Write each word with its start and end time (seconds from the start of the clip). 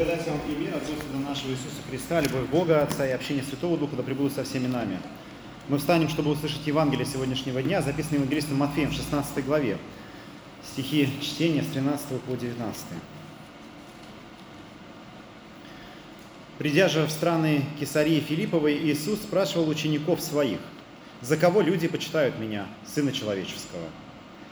Благодать 0.00 0.26
вам 0.28 0.40
и 0.48 0.58
мир 0.58 0.74
от 0.74 0.80
Господа 0.80 1.18
нашего 1.18 1.50
Иисуса 1.50 1.82
Христа, 1.90 2.22
любовь 2.22 2.48
Бога, 2.48 2.82
Отца 2.82 3.06
и 3.06 3.10
общение 3.10 3.44
Святого 3.44 3.76
Духа 3.76 3.96
да 3.96 4.02
пребудут 4.02 4.32
со 4.32 4.44
всеми 4.44 4.66
нами. 4.66 4.98
Мы 5.68 5.76
встанем, 5.76 6.08
чтобы 6.08 6.30
услышать 6.30 6.66
Евангелие 6.66 7.04
сегодняшнего 7.04 7.62
дня, 7.62 7.82
записанное 7.82 8.20
Евангелистом 8.20 8.56
Матфеем 8.56 8.88
в 8.88 8.94
16 8.94 9.44
главе. 9.44 9.76
Стихи 10.72 11.06
чтения 11.20 11.62
с 11.62 11.66
13 11.66 12.18
по 12.22 12.34
19. 12.34 12.82
Придя 16.56 16.88
же 16.88 17.04
в 17.04 17.10
страны 17.10 17.66
Кесарии 17.78 18.20
Филипповой, 18.20 18.78
Иисус 18.78 19.18
спрашивал 19.18 19.68
учеников 19.68 20.22
своих, 20.22 20.60
«За 21.20 21.36
кого 21.36 21.60
люди 21.60 21.88
почитают 21.88 22.38
Меня, 22.38 22.64
Сына 22.86 23.12
Человеческого?» 23.12 23.84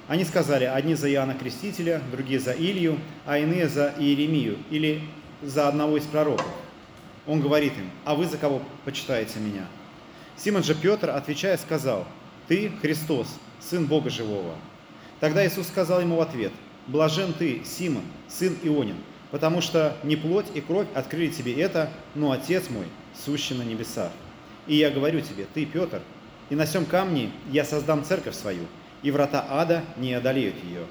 Они 0.09 0.27
сказали, 0.27 0.65
одни 0.65 0.95
за 0.95 1.11
Иоанна 1.11 1.33
Крестителя, 1.33 2.03
другие 2.13 2.39
за 2.39 2.53
Илью, 2.53 2.99
а 3.25 3.39
иные 3.39 3.71
за 3.71 3.95
Иеремию 3.99 4.59
или 4.71 5.01
за 5.43 5.69
одного 5.69 5.97
из 5.97 6.05
пророков. 6.05 6.47
Он 7.27 7.41
говорит 7.41 7.75
им, 7.77 7.91
а 8.05 8.15
вы 8.15 8.27
за 8.27 8.39
кого 8.39 8.63
почитаете 8.85 9.39
меня? 9.39 9.67
Симон 10.37 10.63
же 10.63 10.75
Петр, 10.75 11.11
отвечая, 11.11 11.57
сказал, 11.57 12.07
ты 12.47 12.73
Христос, 12.81 13.29
Сын 13.61 13.87
Бога 13.87 14.09
Живого. 14.09 14.55
Тогда 15.21 15.47
Иисус 15.47 15.67
сказал 15.67 16.01
ему 16.01 16.17
в 16.17 16.21
ответ, 16.21 16.53
блажен 16.87 17.33
ты, 17.33 17.63
Симон, 17.65 18.05
сын 18.29 18.57
Ионин, 18.63 18.97
потому 19.31 19.61
что 19.61 19.97
не 20.05 20.17
плоть 20.17 20.47
и 20.55 20.61
кровь 20.61 20.87
открыли 20.95 21.29
тебе 21.29 21.61
это, 21.61 21.91
но 22.15 22.33
Отец 22.33 22.71
мой, 22.71 22.87
сущий 23.25 23.57
на 23.57 23.63
небесах. 23.63 24.13
И 24.67 24.77
я 24.77 24.91
говорю 24.91 25.21
тебе, 25.21 25.47
ты, 25.53 25.67
Петр, 25.67 26.01
и 26.51 26.55
на 26.55 26.67
сем 26.67 26.87
камне 26.87 27.31
я 27.51 27.65
создам 27.65 28.05
церковь 28.05 28.35
свою, 28.35 28.65
и 29.03 29.11
врата 29.11 29.45
ада 29.49 29.85
не 29.97 30.15
одолеют 30.15 30.57
ее. 30.65 30.87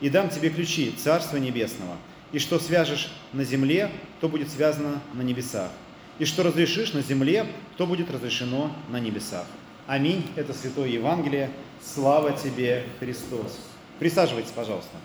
И 0.00 0.08
дам 0.08 0.28
тебе 0.28 0.50
ключи 0.50 0.92
Царства 0.92 1.36
Небесного, 1.36 1.96
и 2.34 2.40
что 2.40 2.58
свяжешь 2.58 3.12
на 3.32 3.44
земле, 3.44 3.92
то 4.20 4.28
будет 4.28 4.50
связано 4.50 5.00
на 5.12 5.22
небесах, 5.22 5.70
и 6.18 6.24
что 6.24 6.42
разрешишь 6.42 6.92
на 6.92 7.00
земле, 7.00 7.46
то 7.76 7.86
будет 7.86 8.10
разрешено 8.10 8.72
на 8.88 8.98
небесах. 8.98 9.46
Аминь. 9.86 10.26
Это 10.34 10.52
Святое 10.52 10.88
Евангелие. 10.88 11.48
Слава 11.80 12.32
тебе, 12.32 12.86
Христос. 12.98 13.60
Присаживайтесь, 14.00 14.50
пожалуйста. 14.50 14.96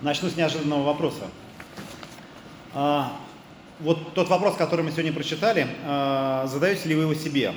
Начну 0.00 0.30
с 0.30 0.36
неожиданного 0.36 0.82
вопроса. 0.82 1.28
А, 2.72 3.18
вот 3.80 4.14
тот 4.14 4.28
вопрос, 4.28 4.56
который 4.56 4.82
мы 4.82 4.92
сегодня 4.92 5.12
прочитали, 5.12 5.66
а, 5.84 6.46
задаете 6.46 6.88
ли 6.88 6.94
вы 6.94 7.02
его 7.02 7.14
себе? 7.14 7.52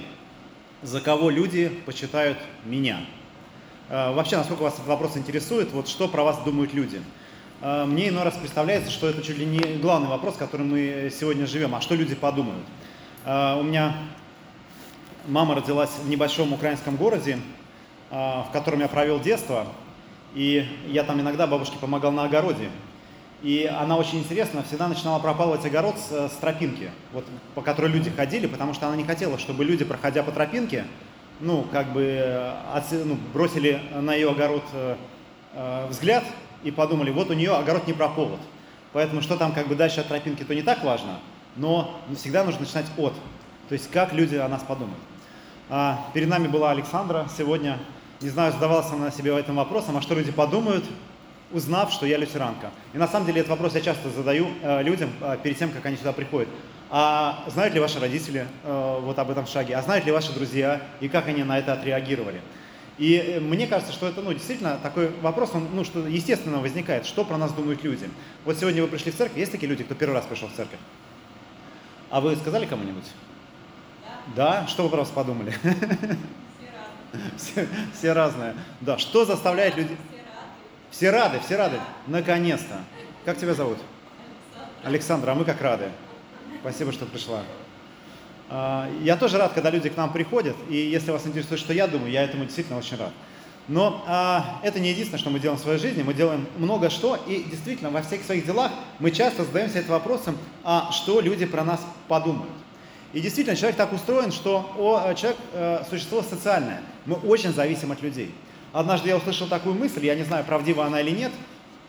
За 0.81 1.01
кого 1.01 1.29
люди 1.29 1.67
почитают 1.85 2.37
меня? 2.63 3.01
А, 3.89 4.13
вообще, 4.13 4.37
насколько 4.37 4.61
вас 4.61 4.75
этот 4.75 4.87
вопрос 4.87 5.17
интересует, 5.17 5.73
вот 5.73 5.89
что 5.89 6.07
про 6.07 6.23
вас 6.23 6.37
думают 6.45 6.73
люди? 6.73 7.01
А, 7.61 7.85
мне 7.85 8.07
иной 8.07 8.23
раз 8.23 8.37
представляется, 8.37 8.89
что 8.89 9.09
это 9.09 9.21
чуть 9.21 9.37
ли 9.37 9.45
не 9.45 9.59
главный 9.79 10.07
вопрос, 10.07 10.37
которым 10.37 10.69
мы 10.69 11.11
сегодня 11.13 11.45
живем. 11.47 11.75
А 11.75 11.81
что 11.81 11.95
люди 11.95 12.15
подумают? 12.15 12.63
У 13.25 13.63
меня 13.63 13.93
мама 15.27 15.53
родилась 15.53 15.89
в 16.01 16.07
небольшом 16.09 16.53
украинском 16.53 16.95
городе, 16.95 17.39
в 18.09 18.47
котором 18.53 18.79
я 18.79 18.87
провел 18.87 19.19
детство. 19.19 19.67
И 20.33 20.65
я 20.87 21.03
там 21.03 21.19
иногда 21.19 21.45
бабушке 21.45 21.77
помогал 21.77 22.13
на 22.13 22.23
огороде. 22.23 22.69
И 23.41 23.65
она 23.65 23.95
очень 23.95 24.19
интересно 24.19 24.63
всегда 24.63 24.87
начинала 24.89 25.19
пропалывать 25.19 25.65
огород 25.65 25.95
с, 25.97 26.29
с 26.29 26.33
тропинки, 26.41 26.91
вот, 27.13 27.25
по 27.55 27.61
которой 27.61 27.89
люди 27.89 28.09
ходили, 28.09 28.47
потому 28.47 28.73
что 28.73 28.87
она 28.87 28.97
не 28.97 29.05
хотела, 29.05 29.39
чтобы 29.39 29.63
люди, 29.63 29.85
проходя 29.85 30.23
по 30.23 30.31
тропинке, 30.31 30.85
ну, 31.39 31.65
как 31.71 31.93
бы 31.93 32.53
от, 32.73 32.91
ну, 32.91 33.17
бросили 33.33 33.81
на 33.93 34.13
ее 34.13 34.31
огород 34.31 34.63
э, 34.73 34.95
э, 35.53 35.87
взгляд 35.87 36.25
и 36.63 36.71
подумали, 36.71 37.11
вот 37.11 37.29
у 37.29 37.33
нее 37.33 37.55
огород 37.55 37.87
не 37.87 37.93
прополот. 37.93 38.41
Поэтому 38.91 39.21
что 39.21 39.37
там 39.37 39.53
как 39.53 39.67
бы 39.67 39.75
дальше 39.75 40.01
от 40.01 40.07
тропинки, 40.07 40.43
то 40.43 40.53
не 40.53 40.61
так 40.61 40.83
важно, 40.83 41.19
но 41.55 41.97
всегда 42.15 42.43
нужно 42.43 42.61
начинать 42.61 42.87
от. 42.97 43.13
То 43.69 43.73
есть 43.73 43.89
как 43.89 44.11
люди 44.11 44.35
о 44.35 44.49
нас 44.49 44.63
подумают. 44.63 44.99
А, 45.69 46.07
перед 46.13 46.27
нами 46.27 46.47
была 46.47 46.71
Александра 46.71 47.27
сегодня. 47.37 47.77
Не 48.19 48.29
знаю, 48.29 48.51
задавался 48.51 48.95
она 48.95 49.11
себе 49.11 49.37
этим 49.39 49.55
вопросом, 49.55 49.95
а 49.95 50.01
что 50.01 50.15
люди 50.15 50.31
подумают, 50.31 50.83
узнав, 51.51 51.91
что 51.91 52.05
я 52.05 52.17
лютеранка. 52.17 52.71
И 52.93 52.97
на 52.97 53.07
самом 53.07 53.25
деле 53.25 53.41
этот 53.41 53.51
вопрос 53.51 53.75
я 53.75 53.81
часто 53.81 54.09
задаю 54.09 54.47
э, 54.61 54.83
людям 54.83 55.09
э, 55.21 55.37
перед 55.41 55.57
тем, 55.57 55.71
как 55.71 55.85
они 55.85 55.97
сюда 55.97 56.13
приходят. 56.13 56.49
А 56.91 57.43
знают 57.47 57.73
ли 57.73 57.79
ваши 57.79 57.99
родители 57.99 58.47
э, 58.63 58.99
вот 59.01 59.17
об 59.19 59.29
этом 59.29 59.45
шаге? 59.45 59.75
А 59.75 59.81
знают 59.81 60.05
ли 60.05 60.11
ваши 60.11 60.33
друзья? 60.33 60.81
И 60.99 61.07
как 61.07 61.27
они 61.27 61.43
на 61.43 61.57
это 61.57 61.73
отреагировали? 61.73 62.41
И 62.97 63.15
э, 63.15 63.39
мне 63.39 63.67
кажется, 63.67 63.93
что 63.93 64.07
это 64.07 64.21
ну, 64.21 64.33
действительно 64.33 64.77
такой 64.81 65.09
вопрос, 65.21 65.51
он, 65.53 65.67
ну, 65.73 65.83
что 65.83 66.05
естественно 66.07 66.59
возникает, 66.59 67.05
что 67.05 67.23
про 67.23 67.37
нас 67.37 67.53
думают 67.53 67.83
люди. 67.83 68.09
Вот 68.43 68.57
сегодня 68.57 68.81
вы 68.81 68.87
пришли 68.87 69.11
в 69.11 69.15
церковь, 69.15 69.37
есть 69.37 69.51
такие 69.51 69.69
люди, 69.69 69.83
кто 69.83 69.95
первый 69.95 70.13
раз 70.13 70.25
пришел 70.25 70.49
в 70.49 70.53
церковь? 70.53 70.79
А 72.09 72.21
вы 72.21 72.35
сказали 72.35 72.65
кому-нибудь? 72.65 73.05
Да. 74.35 74.61
Да? 74.61 74.67
Что 74.67 74.83
вы 74.83 74.89
про 74.89 74.97
вас 74.97 75.09
подумали? 75.09 75.53
Все, 77.37 77.67
все 77.91 78.13
разные. 78.13 78.53
Да, 78.81 78.99
что 78.99 79.25
заставляет 79.25 79.75
людей... 79.75 79.97
Все 80.91 81.11
рады, 81.11 81.39
все 81.39 81.55
рады. 81.55 81.79
Наконец-то. 82.07 82.81
Как 83.25 83.37
тебя 83.37 83.53
зовут? 83.53 83.77
Александра, 84.83 85.31
а 85.31 85.35
мы 85.35 85.45
как 85.45 85.61
рады. 85.61 85.89
Спасибо, 86.61 86.91
что 86.91 87.05
пришла. 87.05 87.43
А, 88.49 88.89
я 89.01 89.15
тоже 89.15 89.37
рад, 89.37 89.53
когда 89.53 89.69
люди 89.69 89.89
к 89.89 89.97
нам 89.97 90.11
приходят, 90.11 90.55
и 90.69 90.75
если 90.75 91.11
вас 91.11 91.25
интересует, 91.27 91.59
что 91.59 91.73
я 91.73 91.87
думаю, 91.87 92.11
я 92.11 92.23
этому 92.23 92.45
действительно 92.45 92.79
очень 92.79 92.97
рад. 92.97 93.11
Но 93.67 94.03
а, 94.07 94.59
это 94.63 94.79
не 94.79 94.89
единственное, 94.89 95.19
что 95.19 95.29
мы 95.29 95.39
делаем 95.39 95.59
в 95.59 95.61
своей 95.61 95.77
жизни, 95.77 96.01
мы 96.01 96.15
делаем 96.15 96.47
много 96.57 96.89
что, 96.89 97.15
и 97.27 97.43
действительно 97.43 97.91
во 97.91 98.01
всех 98.01 98.23
своих 98.23 98.45
делах 98.45 98.71
мы 98.97 99.11
часто 99.11 99.43
задаемся 99.43 99.79
этим 99.79 99.91
вопросом, 99.91 100.37
а 100.63 100.91
что 100.91 101.19
люди 101.19 101.45
про 101.45 101.63
нас 101.63 101.79
подумают. 102.07 102.51
И 103.13 103.21
действительно, 103.21 103.55
человек 103.55 103.77
так 103.77 103.93
устроен, 103.93 104.31
что 104.31 104.71
о, 104.77 105.13
человек 105.13 105.39
э, 105.53 105.83
существо 105.89 106.21
социальное. 106.21 106.81
Мы 107.05 107.15
очень 107.15 107.53
зависим 107.53 107.91
от 107.91 108.01
людей. 108.01 108.33
Однажды 108.71 109.09
я 109.09 109.17
услышал 109.17 109.47
такую 109.47 109.75
мысль, 109.75 110.05
я 110.05 110.15
не 110.15 110.23
знаю, 110.23 110.45
правдива 110.45 110.85
она 110.85 111.01
или 111.01 111.09
нет, 111.09 111.31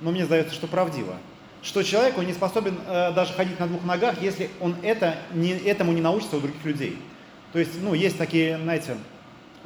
но 0.01 0.11
мне 0.11 0.25
сдается, 0.25 0.55
что 0.55 0.67
правдива. 0.67 1.17
Что 1.63 1.83
человек, 1.83 2.17
он 2.17 2.27
не 2.27 2.33
способен 2.33 2.79
э, 2.87 3.13
даже 3.13 3.35
ходить 3.35 3.61
на 3.61 3.67
двух 3.67 3.85
ногах, 3.85 4.23
если 4.23 4.49
он 4.61 4.75
это, 4.83 5.19
не, 5.35 5.51
этому 5.51 5.93
не 5.93 6.01
научится 6.01 6.39
у 6.39 6.41
других 6.41 6.65
людей. 6.65 6.97
То 7.53 7.59
есть, 7.59 7.73
ну, 7.83 7.93
есть 7.93 8.17
такие, 8.17 8.57
знаете, 8.57 8.97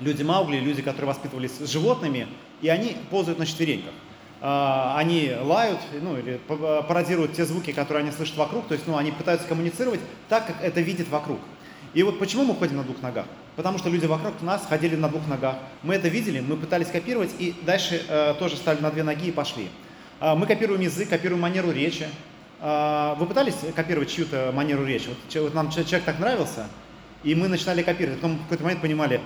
люди 0.00 0.24
Маугли, 0.24 0.56
люди, 0.56 0.82
которые 0.82 1.06
воспитывались 1.06 1.52
с 1.52 1.70
животными, 1.70 2.26
и 2.62 2.68
они 2.68 2.96
ползают 3.10 3.38
на 3.38 3.46
четвереньках. 3.46 3.92
Э, 4.40 4.94
они 4.96 5.32
лают, 5.40 5.78
ну, 6.02 6.18
или 6.18 6.40
пародируют 6.88 7.34
те 7.34 7.44
звуки, 7.44 7.72
которые 7.72 8.02
они 8.02 8.10
слышат 8.10 8.36
вокруг, 8.36 8.66
то 8.66 8.74
есть, 8.74 8.88
ну, 8.88 8.96
они 8.96 9.12
пытаются 9.12 9.46
коммуницировать 9.46 10.00
так, 10.28 10.48
как 10.48 10.56
это 10.62 10.80
видит 10.80 11.08
вокруг. 11.10 11.38
И 11.94 12.02
вот 12.02 12.18
почему 12.18 12.44
мы 12.44 12.54
ходим 12.54 12.76
на 12.76 12.82
двух 12.82 13.00
ногах? 13.02 13.26
Потому 13.56 13.78
что 13.78 13.88
люди 13.88 14.06
вокруг 14.06 14.42
нас 14.42 14.66
ходили 14.68 14.96
на 14.96 15.08
двух 15.08 15.26
ногах. 15.28 15.56
Мы 15.82 15.94
это 15.94 16.08
видели, 16.08 16.40
мы 16.40 16.56
пытались 16.56 16.88
копировать 16.88 17.30
и 17.38 17.54
дальше 17.62 18.02
э, 18.08 18.34
тоже 18.38 18.56
стали 18.56 18.80
на 18.80 18.90
две 18.90 19.04
ноги 19.04 19.28
и 19.28 19.32
пошли. 19.32 19.68
Э, 20.20 20.34
мы 20.34 20.46
копируем 20.46 20.80
язык, 20.80 21.08
копируем 21.08 21.40
манеру 21.40 21.70
речи. 21.70 22.08
Э, 22.60 23.14
вы 23.16 23.26
пытались 23.26 23.54
копировать 23.76 24.10
чью-то 24.10 24.50
манеру 24.52 24.84
речи? 24.84 25.08
Вот, 25.08 25.42
вот 25.42 25.54
нам 25.54 25.70
человек 25.70 26.02
так 26.04 26.18
нравился, 26.18 26.66
и 27.22 27.36
мы 27.36 27.46
начинали 27.46 27.82
копировать. 27.82 28.20
Потом 28.20 28.38
в 28.38 28.42
какой-то 28.42 28.64
момент 28.64 28.82
понимали, 28.82 29.20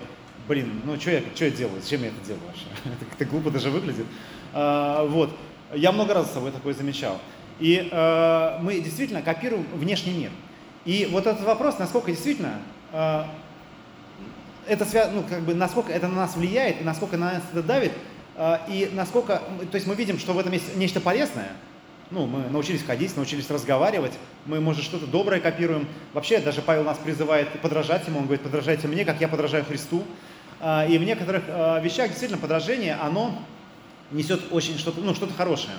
блин, 0.47 0.83
ну 0.85 1.01
что 1.01 1.11
я, 1.11 1.23
что 1.35 1.47
я 1.47 1.51
делаю, 1.51 1.81
зачем 1.81 2.03
я 2.03 2.09
это 2.09 2.27
делаю 2.27 2.43
вообще? 2.47 2.67
это 3.17 3.25
глупо 3.25 3.51
даже 3.51 3.71
выглядит. 3.71 4.07
Э, 4.53 5.07
вот. 5.09 5.31
Я 5.75 5.93
много 5.93 6.15
раз 6.15 6.31
с 6.31 6.35
собой 6.35 6.51
такое 6.51 6.75
замечал. 6.75 7.19
И 7.61 7.89
э, 7.91 8.59
мы 8.61 8.81
действительно 8.81 9.23
копируем 9.23 9.67
внешний 9.75 10.13
мир. 10.13 10.31
И 10.89 11.07
вот 11.13 11.27
этот 11.27 11.45
вопрос, 11.45 11.79
насколько 11.79 12.11
действительно 12.11 12.63
э, 12.93 13.25
это 14.67 14.87
связано, 14.87 15.17
ну, 15.17 15.23
как 15.29 15.43
бы, 15.43 15.53
насколько 15.53 15.93
это 15.93 16.09
на 16.09 16.15
нас 16.15 16.35
влияет, 16.35 16.81
и 16.81 16.85
насколько 16.85 17.19
на 17.19 17.35
нас 17.35 17.43
это 17.53 17.63
давит, 17.63 17.93
э, 18.37 18.57
и 18.71 18.91
насколько, 18.95 19.43
то 19.71 19.75
есть 19.75 19.87
мы 19.87 19.95
видим, 19.95 20.19
что 20.19 20.33
в 20.33 20.39
этом 20.39 20.51
есть 20.51 20.75
нечто 20.77 21.03
полезное, 21.03 21.51
ну, 22.11 22.25
мы 22.25 22.49
научились 22.49 22.83
ходить, 22.83 23.15
научились 23.17 23.51
разговаривать, 23.51 24.15
мы, 24.47 24.63
может, 24.63 24.83
что-то 24.83 25.07
доброе 25.07 25.41
копируем. 25.41 25.87
Вообще, 26.15 26.39
даже 26.39 26.63
Павел 26.63 26.85
нас 26.85 26.97
призывает 26.97 27.51
подражать 27.61 28.07
ему, 28.07 28.21
он 28.21 28.25
говорит, 28.25 28.43
подражайте 28.43 28.89
мне, 28.89 29.05
как 29.05 29.21
я 29.21 29.29
подражаю 29.29 29.67
Христу. 29.67 30.05
Э, 30.59 30.89
и 30.89 30.97
в 30.97 31.05
некоторых 31.05 31.43
э, 31.49 31.83
вещах 31.83 32.09
действительно 32.09 32.41
подражение, 32.41 32.95
оно 32.95 33.39
несет 34.11 34.41
очень 34.53 34.79
что-то, 34.79 35.03
ну, 35.03 35.15
что-то 35.15 35.35
хорошее. 35.35 35.77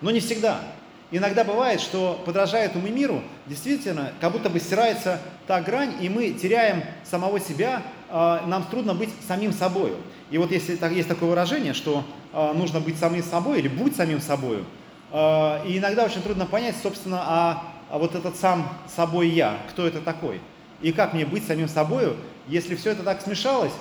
Но 0.00 0.10
не 0.10 0.18
всегда. 0.18 0.62
Иногда 1.10 1.42
бывает, 1.42 1.80
что 1.80 2.20
подражая 2.26 2.66
этому 2.66 2.88
миру, 2.88 3.22
действительно, 3.46 4.12
как 4.20 4.32
будто 4.32 4.50
бы 4.50 4.60
стирается 4.60 5.20
та 5.46 5.62
грань, 5.62 5.94
и 6.00 6.08
мы 6.10 6.30
теряем 6.32 6.82
самого 7.02 7.40
себя, 7.40 7.82
а, 8.10 8.46
нам 8.46 8.64
трудно 8.64 8.94
быть 8.94 9.10
самим 9.26 9.52
собой. 9.52 9.94
И 10.30 10.36
вот 10.36 10.52
если 10.52 10.78
есть 10.94 11.08
такое 11.08 11.30
выражение, 11.30 11.72
что 11.72 12.04
а, 12.32 12.52
нужно 12.52 12.80
быть 12.80 12.98
самим 12.98 13.22
собой 13.22 13.60
или 13.60 13.68
будь 13.68 13.96
самим 13.96 14.20
собой, 14.20 14.64
а, 15.10 15.64
и 15.64 15.78
иногда 15.78 16.04
очень 16.04 16.22
трудно 16.22 16.44
понять, 16.44 16.76
собственно, 16.82 17.22
а, 17.26 17.64
вот 17.90 18.14
этот 18.14 18.36
сам 18.36 18.70
собой 18.94 19.28
я, 19.28 19.56
кто 19.70 19.86
это 19.86 20.02
такой, 20.02 20.40
и 20.82 20.92
как 20.92 21.14
мне 21.14 21.24
быть 21.24 21.46
самим 21.46 21.68
собой, 21.68 22.16
если 22.46 22.74
все 22.76 22.90
это 22.90 23.02
так 23.02 23.22
смешалось, 23.22 23.72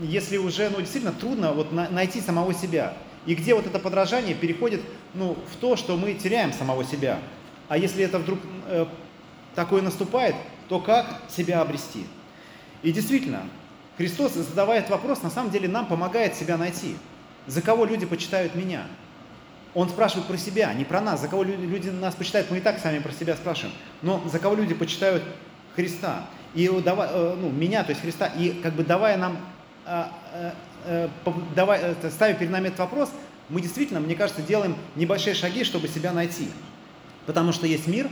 если 0.00 0.36
уже 0.36 0.70
ну, 0.70 0.80
действительно 0.80 1.12
трудно 1.12 1.52
вот 1.52 1.72
на, 1.72 1.88
найти 1.88 2.20
самого 2.20 2.54
себя. 2.54 2.94
И 3.26 3.34
где 3.34 3.54
вот 3.54 3.66
это 3.66 3.78
подражание 3.78 4.34
переходит 4.34 4.80
ну, 5.14 5.36
в 5.52 5.56
то, 5.56 5.76
что 5.76 5.96
мы 5.96 6.14
теряем 6.14 6.52
самого 6.52 6.84
себя. 6.84 7.18
А 7.68 7.76
если 7.76 8.04
это 8.04 8.18
вдруг 8.18 8.38
э, 8.68 8.86
такое 9.54 9.82
наступает, 9.82 10.36
то 10.68 10.78
как 10.78 11.22
себя 11.28 11.60
обрести? 11.60 12.06
И 12.82 12.92
действительно, 12.92 13.42
Христос, 13.96 14.34
задавая 14.34 14.78
этот 14.78 14.90
вопрос, 14.90 15.22
на 15.22 15.30
самом 15.30 15.50
деле 15.50 15.68
нам 15.68 15.86
помогает 15.86 16.36
себя 16.36 16.56
найти. 16.56 16.96
За 17.46 17.62
кого 17.62 17.84
люди 17.84 18.06
почитают 18.06 18.54
меня? 18.54 18.86
Он 19.74 19.88
спрашивает 19.88 20.26
про 20.26 20.36
себя, 20.36 20.72
не 20.72 20.84
про 20.84 21.00
нас. 21.00 21.20
За 21.20 21.28
кого 21.28 21.42
люди 21.42 21.88
нас 21.88 22.14
почитают, 22.14 22.50
мы 22.50 22.58
и 22.58 22.60
так 22.60 22.78
сами 22.78 22.98
про 22.98 23.12
себя 23.12 23.34
спрашиваем. 23.36 23.74
Но 24.02 24.22
за 24.26 24.38
кого 24.38 24.54
люди 24.54 24.74
почитают 24.74 25.22
Христа? 25.74 26.26
И 26.54 26.66
э, 26.66 27.36
ну, 27.38 27.50
меня, 27.50 27.82
то 27.82 27.90
есть 27.90 28.02
Христа, 28.02 28.26
и 28.26 28.50
как 28.62 28.74
бы 28.74 28.84
давая 28.84 29.16
нам, 29.16 29.38
э, 30.86 31.08
э, 31.24 31.30
давая, 31.54 31.94
ставя 32.10 32.34
перед 32.34 32.50
нами 32.50 32.68
этот 32.68 32.80
вопрос, 32.80 33.10
мы 33.48 33.60
действительно, 33.60 34.00
мне 34.00 34.14
кажется, 34.14 34.42
делаем 34.42 34.76
небольшие 34.96 35.34
шаги, 35.34 35.64
чтобы 35.64 35.88
себя 35.88 36.12
найти. 36.12 36.48
Потому 37.26 37.52
что 37.52 37.66
есть 37.66 37.86
мир, 37.86 38.08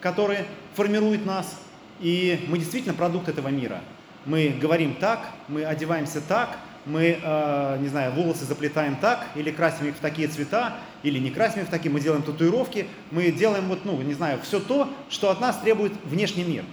который 0.00 0.38
формирует 0.74 1.24
нас, 1.24 1.58
и 2.00 2.44
мы 2.48 2.58
действительно 2.58 2.94
продукт 2.94 3.28
этого 3.28 3.48
мира. 3.48 3.80
Мы 4.26 4.56
говорим 4.60 4.94
так, 4.94 5.20
мы 5.48 5.64
одеваемся 5.64 6.20
так, 6.20 6.58
мы, 6.84 7.18
э, 7.20 7.78
не 7.80 7.88
знаю, 7.88 8.12
волосы 8.12 8.44
заплетаем 8.44 8.96
так, 8.96 9.26
или 9.34 9.50
красим 9.50 9.88
их 9.88 9.96
в 9.96 10.00
такие 10.00 10.28
цвета, 10.28 10.74
или 11.02 11.18
не 11.18 11.30
красим 11.30 11.62
их 11.62 11.68
в 11.68 11.70
такие, 11.70 11.90
мы 11.90 12.00
делаем 12.00 12.22
татуировки, 12.22 12.86
мы 13.10 13.32
делаем 13.32 13.66
вот, 13.66 13.84
ну, 13.84 14.00
не 14.02 14.14
знаю, 14.14 14.38
все 14.42 14.60
то, 14.60 14.88
что 15.08 15.30
от 15.30 15.40
нас 15.40 15.58
требует 15.58 15.92
внешний 16.04 16.44
мир. 16.44 16.64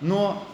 Но 0.00 0.46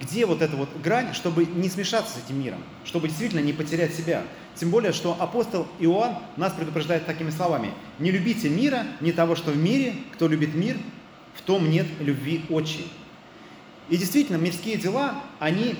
где 0.00 0.26
вот 0.26 0.42
эта 0.42 0.56
вот 0.56 0.68
грань, 0.82 1.14
чтобы 1.14 1.44
не 1.44 1.68
смешаться 1.68 2.14
с 2.14 2.24
этим 2.24 2.40
миром, 2.40 2.62
чтобы 2.84 3.08
действительно 3.08 3.40
не 3.40 3.52
потерять 3.52 3.94
себя? 3.94 4.22
Тем 4.54 4.70
более, 4.70 4.92
что 4.92 5.16
апостол 5.18 5.66
Иоанн 5.78 6.16
нас 6.36 6.52
предупреждает 6.52 7.06
такими 7.06 7.30
словами. 7.30 7.72
«Не 7.98 8.10
любите 8.10 8.48
мира, 8.48 8.86
не 9.00 9.12
того, 9.12 9.36
что 9.36 9.50
в 9.50 9.56
мире, 9.56 9.94
кто 10.12 10.28
любит 10.28 10.54
мир, 10.54 10.76
в 11.34 11.42
том 11.42 11.70
нет 11.70 11.86
любви 12.00 12.44
отчей». 12.48 12.90
И 13.88 13.96
действительно, 13.96 14.36
мирские 14.36 14.76
дела, 14.76 15.22
они 15.38 15.76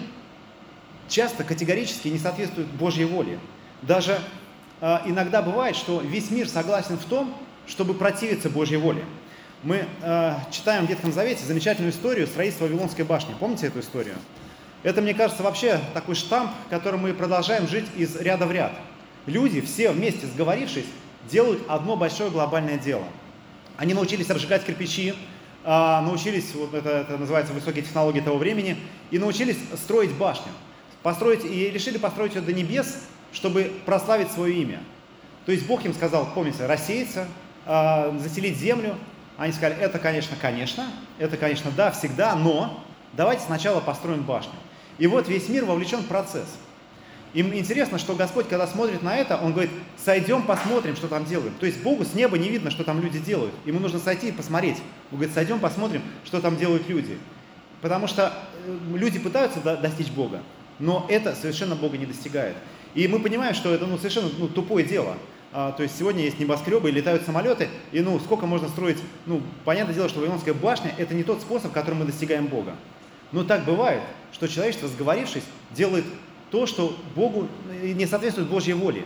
часто 1.09 1.45
категорически 1.45 2.09
не 2.09 2.19
соответствуют 2.19 2.69
Божьей 2.71 3.05
воле. 3.07 3.39
Даже 3.83 4.19
э, 4.81 4.99
иногда 5.07 5.43
бывает, 5.43 5.77
что 5.77 6.01
весь 6.01 6.31
мир 6.31 6.49
согласен 6.49 6.99
в 6.99 7.05
том, 7.05 7.35
чтобы 7.67 7.95
противиться 7.95 8.51
Божьей 8.51 8.77
воле. 8.77 9.05
Мы 9.65 9.87
э, 10.03 10.35
читаем 10.51 10.87
в 10.87 10.91
Ветхом 10.91 11.11
Завете 11.11 11.43
замечательную 11.43 11.91
историю 11.91 12.27
строительства 12.27 12.67
Вавилонской 12.67 13.03
башни. 13.03 13.35
Помните 13.41 13.69
эту 13.69 13.81
историю? 13.81 14.17
Это, 14.83 15.01
мне 15.01 15.15
кажется, 15.15 15.43
вообще 15.43 15.81
такой 15.95 16.17
штамп, 16.17 16.51
которым 16.69 17.01
мы 17.01 17.15
продолжаем 17.15 17.67
жить 17.67 17.87
из 17.97 18.15
ряда 18.17 18.45
в 18.45 18.53
ряд. 18.53 18.73
Люди, 19.25 19.63
все 19.63 19.91
вместе 19.91 20.27
сговорившись, 20.27 20.85
делают 21.31 21.63
одно 21.67 21.97
большое 21.97 22.31
глобальное 22.31 22.77
дело. 22.77 23.05
Они 23.79 23.95
научились 23.95 24.29
обжигать 24.29 24.67
кирпичи, 24.67 25.15
а, 25.65 26.03
научились, 26.03 26.55
вот 26.55 26.75
это, 26.75 26.91
это 26.91 27.17
называется 27.17 27.55
высокие 27.55 27.85
технологии 27.85 28.21
того 28.21 28.37
времени, 28.37 28.77
и 29.11 29.19
научились 29.19 29.57
строить 29.77 30.13
башню. 30.13 30.53
Построить, 31.03 31.43
и 31.43 31.71
решили 31.71 31.97
построить 31.97 32.35
ее 32.35 32.43
до 32.43 32.53
небес, 32.53 32.99
чтобы 33.33 33.73
прославить 33.87 34.31
свое 34.31 34.57
имя. 34.61 34.81
То 35.47 35.53
есть 35.53 35.67
Бог 35.67 35.87
им 35.87 35.95
сказал, 35.95 36.29
помните, 36.35 36.67
рассеяться, 36.67 37.27
а, 37.65 38.15
заселить 38.19 38.59
землю. 38.59 38.99
Они 39.37 39.53
сказали, 39.53 39.81
это, 39.81 39.99
конечно, 39.99 40.37
конечно, 40.41 40.87
это, 41.19 41.37
конечно, 41.37 41.71
да, 41.77 41.91
всегда, 41.91 42.37
но 42.37 42.85
давайте 43.13 43.43
сначала 43.43 43.81
построим 43.81 44.23
башню. 44.23 44.53
И 44.99 45.07
вот 45.07 45.29
весь 45.29 45.49
мир 45.49 45.65
вовлечен 45.65 46.01
в 46.01 46.07
процесс. 46.07 46.49
Им 47.35 47.53
интересно, 47.53 47.99
что 47.99 48.15
Господь, 48.15 48.49
когда 48.49 48.67
смотрит 48.69 49.03
на 49.03 49.17
это, 49.17 49.37
Он 49.37 49.53
говорит, 49.53 49.73
сойдем, 49.97 50.43
посмотрим, 50.43 50.95
что 50.95 51.09
там 51.09 51.25
делают. 51.25 51.59
То 51.59 51.67
есть 51.67 51.83
Богу 51.83 52.05
с 52.05 52.15
неба 52.15 52.39
не 52.39 52.49
видно, 52.49 52.71
что 52.71 52.85
там 52.85 53.03
люди 53.03 53.19
делают. 53.19 53.53
Ему 53.65 53.81
нужно 53.81 53.99
сойти 53.99 54.29
и 54.29 54.33
посмотреть. 54.33 54.77
Он 55.11 55.19
говорит, 55.19 55.35
сойдем, 55.35 55.59
посмотрим, 55.59 56.03
что 56.25 56.41
там 56.41 56.57
делают 56.57 56.89
люди. 56.89 57.19
Потому 57.81 58.07
что 58.07 58.33
э, 58.65 58.79
люди 58.95 59.19
пытаются 59.19 59.61
достичь 59.61 60.11
Бога, 60.11 60.43
но 60.79 61.07
это 61.11 61.35
совершенно 61.35 61.75
Бога 61.75 61.99
не 61.99 62.07
достигает. 62.07 62.57
И 62.95 63.09
мы 63.09 63.19
понимаем, 63.19 63.55
что 63.55 63.75
это 63.75 63.85
ну, 63.87 63.99
совершенно 63.99 64.31
ну, 64.39 64.47
тупое 64.49 64.87
дело. 64.87 65.17
А, 65.57 65.71
то 65.71 65.85
есть 65.85 65.97
сегодня 65.97 66.25
есть 66.25 66.41
небоскребы, 66.41 66.91
летают 66.91 67.23
самолеты, 67.23 67.69
и 67.93 68.01
ну 68.01 68.19
сколько 68.19 68.45
можно 68.45 68.67
строить, 68.69 68.99
ну 69.25 69.41
понятное 69.65 69.95
дело, 69.95 70.09
что 70.09 70.19
Вавилонская 70.19 70.53
башня 70.53 70.93
это 70.99 71.15
не 71.15 71.23
тот 71.23 71.43
способ, 71.43 71.71
которым 71.71 72.01
мы 72.01 72.07
достигаем 72.07 72.49
Бога. 72.49 72.75
Но 73.31 73.45
так 73.45 73.65
бывает, 73.65 74.03
что 74.33 74.49
человечество, 74.49 74.89
сговорившись, 74.89 75.45
делает 75.71 76.05
то, 76.51 76.67
что 76.67 76.97
Богу 77.15 77.47
не 77.81 78.05
соответствует 78.05 78.49
Божьей 78.49 78.75
воле. 78.75 79.05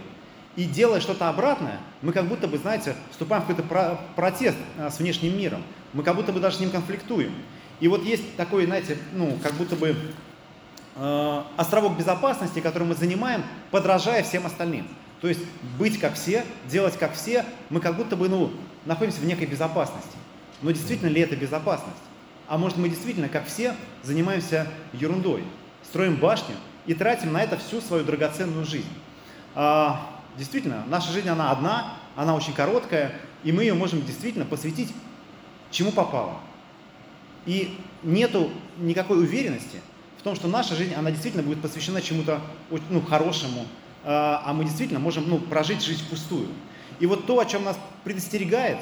И 0.57 0.65
делая 0.65 1.01
что-то 1.01 1.29
обратное, 1.29 1.81
мы 2.01 2.13
как 2.13 2.25
будто 2.25 2.49
бы, 2.49 2.57
знаете, 2.57 2.97
вступаем 3.11 3.43
в 3.43 3.47
какой-то 3.47 4.01
протест 4.17 4.57
э, 4.79 4.91
с 4.91 4.99
внешним 4.99 5.37
миром. 5.39 5.63
Мы 5.93 6.03
как 6.03 6.17
будто 6.17 6.33
бы 6.33 6.41
даже 6.41 6.57
с 6.57 6.61
ним 6.61 6.71
конфликтуем. 6.71 7.33
И 7.81 7.89
вот 7.89 8.03
есть 8.03 8.37
такой, 8.37 8.65
знаете, 8.65 8.97
ну, 9.13 9.39
как 9.43 9.53
будто 9.53 9.77
бы 9.77 9.95
э, 10.97 11.43
островок 11.57 11.97
безопасности, 11.97 12.61
который 12.61 12.89
мы 12.89 12.95
занимаем, 12.95 13.45
подражая 13.71 14.23
всем 14.23 14.47
остальным. 14.47 14.89
То 15.21 15.29
есть 15.29 15.41
быть 15.79 15.99
как 15.99 16.15
все, 16.15 16.45
делать 16.69 16.97
как 16.97 17.15
все, 17.15 17.45
мы 17.71 17.81
как 17.81 17.97
будто 17.97 18.17
бы, 18.17 18.29
ну, 18.29 18.53
находимся 18.85 19.21
в 19.21 19.25
некой 19.25 19.47
безопасности. 19.47 20.17
Но 20.63 20.71
действительно 20.71 21.09
ли 21.09 21.21
это 21.21 21.37
безопасность? 21.37 21.97
А 22.47 22.57
может 22.57 22.79
мы 22.79 22.89
действительно, 22.89 23.29
как 23.29 23.47
все, 23.47 23.75
занимаемся 24.03 24.67
ерундой, 24.93 25.45
строим 25.83 26.17
башню 26.17 26.55
и 26.87 26.95
тратим 26.95 27.33
на 27.33 27.43
это 27.43 27.59
всю 27.59 27.81
свою 27.81 28.05
драгоценную 28.05 28.65
жизнь. 28.65 28.89
А, 29.55 30.09
действительно, 30.37 30.85
наша 30.89 31.13
жизнь, 31.13 31.29
она 31.29 31.51
одна, 31.51 31.95
она 32.17 32.35
очень 32.35 32.55
короткая, 32.55 33.13
и 33.45 33.53
мы 33.53 33.65
ее 33.65 33.75
можем 33.75 34.05
действительно 34.05 34.45
посвятить 34.45 34.93
чему 35.71 35.93
попало. 35.93 36.39
И 37.45 37.79
нету 38.03 38.51
никакой 38.79 39.19
уверенности 39.19 39.81
в 40.19 40.23
том, 40.23 40.35
что 40.35 40.49
наша 40.49 40.75
жизнь, 40.75 40.95
она 40.95 41.11
действительно 41.11 41.43
будет 41.43 41.61
посвящена 41.61 42.01
чему-то 42.01 42.41
ну, 42.91 43.01
хорошему, 43.03 43.67
а, 44.05 44.43
а 44.45 44.53
мы 44.53 44.65
действительно 44.65 45.01
можем 45.01 45.29
ну, 45.29 45.39
прожить 45.39 45.83
жизнь 45.83 46.03
впустую. 46.05 46.49
И 47.01 47.07
вот 47.07 47.27
то, 47.27 47.39
о 47.39 47.45
чем 47.45 47.65
нас 47.65 47.79
предостерегает 48.05 48.79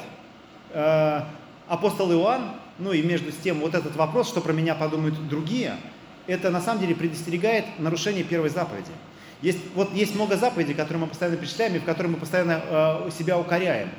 э, 0.71 1.21
апостол 1.67 2.11
Иоанн, 2.11 2.51
ну 2.79 2.91
и 2.91 3.01
между 3.01 3.31
тем 3.31 3.59
вот 3.59 3.75
этот 3.75 3.95
вопрос, 3.95 4.27
что 4.27 4.41
про 4.41 4.53
меня 4.53 4.75
подумают 4.75 5.27
другие, 5.27 5.77
это 6.25 6.49
на 6.49 6.61
самом 6.61 6.81
деле 6.81 6.95
предостерегает 6.95 7.65
нарушение 7.79 8.23
первой 8.23 8.49
заповеди. 8.49 8.91
Есть, 9.41 9.59
вот 9.75 9.93
есть 9.93 10.15
много 10.15 10.35
заповедей, 10.35 10.73
которые 10.73 11.01
мы 11.01 11.07
постоянно 11.07 11.37
перечисляем 11.37 11.75
и 11.75 11.79
в 11.79 11.83
которые 11.83 12.11
мы 12.11 12.17
постоянно 12.17 12.61
э, 12.63 13.09
себя 13.17 13.37
укоряем. 13.37 13.89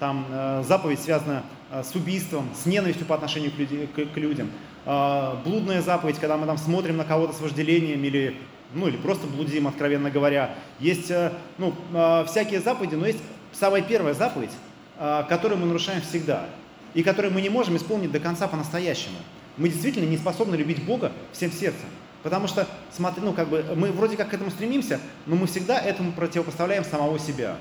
Там 0.00 0.26
э, 0.28 0.64
заповедь 0.66 1.00
связана 1.00 1.44
э, 1.70 1.82
с 1.84 1.94
убийством, 1.94 2.48
с 2.60 2.66
ненавистью 2.66 3.06
по 3.06 3.14
отношению 3.14 3.52
к, 3.52 3.58
люди, 3.58 3.88
к, 3.94 4.12
к 4.12 4.16
людям. 4.16 4.50
Э, 4.86 5.34
блудная 5.44 5.82
заповедь, 5.82 6.18
когда 6.18 6.36
мы 6.36 6.46
там 6.46 6.58
смотрим 6.58 6.96
на 6.96 7.04
кого-то 7.04 7.32
с 7.32 7.40
вожделением 7.40 8.02
или, 8.02 8.36
ну, 8.74 8.88
или 8.88 8.96
просто 8.96 9.26
блудим, 9.26 9.66
откровенно 9.66 10.10
говоря. 10.10 10.54
Есть 10.78 11.10
э, 11.10 11.32
ну, 11.56 11.74
э, 11.92 12.24
всякие 12.26 12.60
заповеди, 12.60 12.94
но 12.94 13.06
есть 13.06 13.20
самая 13.52 13.82
первая 13.82 14.14
заповедь, 14.14 14.50
э, 14.98 15.24
которую 15.28 15.58
мы 15.58 15.66
нарушаем 15.66 16.02
всегда 16.02 16.46
и 16.94 17.02
которые 17.02 17.32
мы 17.32 17.40
не 17.40 17.48
можем 17.48 17.76
исполнить 17.76 18.12
до 18.12 18.20
конца 18.20 18.48
по-настоящему. 18.48 19.18
Мы 19.56 19.68
действительно 19.68 20.08
не 20.08 20.16
способны 20.16 20.54
любить 20.54 20.82
Бога 20.84 21.12
всем 21.32 21.50
сердцем. 21.50 21.88
Потому 22.22 22.48
что, 22.48 22.66
смотри, 22.90 23.22
ну, 23.22 23.32
как 23.32 23.48
бы, 23.48 23.64
мы 23.76 23.92
вроде 23.92 24.16
как 24.16 24.30
к 24.30 24.34
этому 24.34 24.50
стремимся, 24.50 25.00
но 25.26 25.36
мы 25.36 25.46
всегда 25.46 25.78
этому 25.78 26.12
противопоставляем 26.12 26.84
самого 26.84 27.18
себя. 27.18 27.56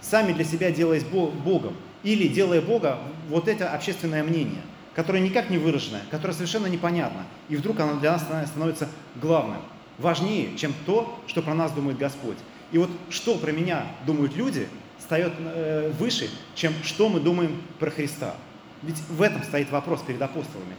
Сами 0.00 0.32
для 0.32 0.44
себя 0.44 0.70
делаясь 0.70 1.04
Богом. 1.04 1.74
Или 2.02 2.28
делая 2.28 2.62
Бога 2.62 2.98
вот 3.28 3.46
это 3.46 3.74
общественное 3.74 4.24
мнение, 4.24 4.62
которое 4.94 5.20
никак 5.20 5.50
не 5.50 5.58
выраженное, 5.58 6.00
которое 6.10 6.32
совершенно 6.32 6.66
непонятно. 6.66 7.26
И 7.50 7.56
вдруг 7.56 7.78
оно 7.80 8.00
для 8.00 8.12
нас 8.12 8.22
становится 8.22 8.88
главным, 9.16 9.58
важнее, 10.00 10.56
чем 10.56 10.74
то, 10.86 11.18
что 11.26 11.42
про 11.42 11.54
нас 11.54 11.72
думает 11.72 11.98
Господь. 11.98 12.38
И 12.72 12.78
вот 12.78 12.90
что 13.10 13.36
про 13.36 13.52
меня 13.52 13.86
думают 14.06 14.36
люди, 14.36 14.68
встает 14.98 15.32
э, 15.38 15.92
выше, 15.98 16.30
чем 16.54 16.72
что 16.82 17.08
мы 17.08 17.20
думаем 17.20 17.60
про 17.78 17.90
Христа. 17.90 18.34
Ведь 18.82 18.96
в 19.08 19.20
этом 19.22 19.42
стоит 19.42 19.70
вопрос 19.70 20.02
перед 20.02 20.22
апостолами. 20.22 20.74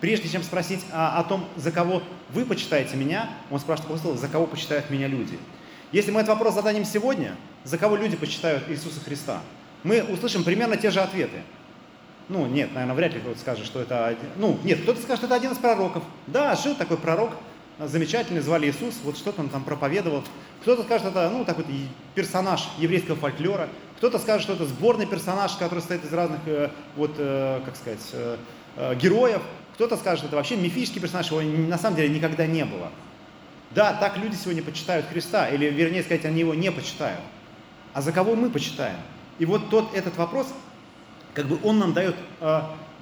Прежде 0.00 0.28
чем 0.28 0.42
спросить 0.42 0.84
о, 0.92 1.18
о 1.18 1.24
том, 1.24 1.46
за 1.56 1.72
кого 1.72 2.02
вы 2.30 2.44
почитаете 2.44 2.96
меня, 2.96 3.30
он 3.50 3.58
спрашивает 3.58 3.90
апостолов, 3.90 4.18
за 4.18 4.28
кого 4.28 4.46
почитают 4.46 4.90
меня 4.90 5.08
люди. 5.08 5.38
Если 5.90 6.10
мы 6.10 6.20
этот 6.20 6.30
вопрос 6.30 6.54
зададим 6.54 6.84
сегодня, 6.84 7.36
за 7.64 7.78
кого 7.78 7.96
люди 7.96 8.16
почитают 8.16 8.68
Иисуса 8.68 9.00
Христа, 9.00 9.40
мы 9.82 10.02
услышим 10.02 10.44
примерно 10.44 10.76
те 10.76 10.90
же 10.90 11.00
ответы. 11.00 11.42
Ну, 12.28 12.46
нет, 12.46 12.72
наверное, 12.74 12.96
вряд 12.96 13.14
ли 13.14 13.20
кто-то 13.20 13.38
скажет, 13.38 13.64
что 13.64 13.80
это... 13.80 14.16
Ну, 14.36 14.58
нет, 14.64 14.82
кто-то 14.82 15.00
скажет, 15.00 15.18
что 15.18 15.26
это 15.26 15.36
один 15.36 15.52
из 15.52 15.58
пророков. 15.58 16.02
Да, 16.26 16.56
жил 16.56 16.74
такой 16.74 16.96
пророк, 16.96 17.30
замечательный, 17.78 18.40
звали 18.40 18.68
Иисус, 18.68 18.94
вот 19.04 19.16
что-то 19.16 19.42
он 19.42 19.48
там 19.48 19.64
проповедовал. 19.64 20.24
Кто-то 20.62 20.82
скажет, 20.82 21.08
это, 21.08 21.30
ну, 21.30 21.44
такой 21.44 21.64
персонаж 22.14 22.68
еврейского 22.78 23.16
фольклора. 23.16 23.68
Кто-то 23.98 24.18
скажет, 24.18 24.42
что 24.42 24.54
это 24.54 24.66
сборный 24.66 25.06
персонаж, 25.06 25.52
который 25.52 25.80
состоит 25.80 26.04
из 26.04 26.12
разных, 26.12 26.40
э, 26.46 26.70
вот, 26.96 27.12
э, 27.18 27.60
как 27.64 27.76
сказать, 27.76 28.00
э, 28.12 28.94
героев. 29.00 29.42
Кто-то 29.74 29.96
скажет, 29.96 30.18
что 30.18 30.28
это 30.28 30.36
вообще 30.36 30.56
мифический 30.56 31.00
персонаж, 31.00 31.30
его 31.30 31.40
на 31.40 31.78
самом 31.78 31.96
деле 31.96 32.14
никогда 32.14 32.46
не 32.46 32.64
было. 32.64 32.90
Да, 33.72 33.92
так 33.94 34.16
люди 34.16 34.34
сегодня 34.34 34.62
почитают 34.62 35.06
Христа, 35.06 35.48
или 35.48 35.66
вернее 35.66 36.02
сказать, 36.02 36.24
они 36.24 36.40
его 36.40 36.54
не 36.54 36.72
почитают. 36.72 37.20
А 37.92 38.00
за 38.00 38.12
кого 38.12 38.34
мы 38.34 38.50
почитаем? 38.50 38.96
И 39.38 39.44
вот 39.44 39.68
тот 39.70 39.94
этот 39.94 40.16
вопрос, 40.16 40.48
как 41.34 41.46
бы 41.46 41.58
он 41.62 41.78
нам 41.78 41.92
дает, 41.92 42.16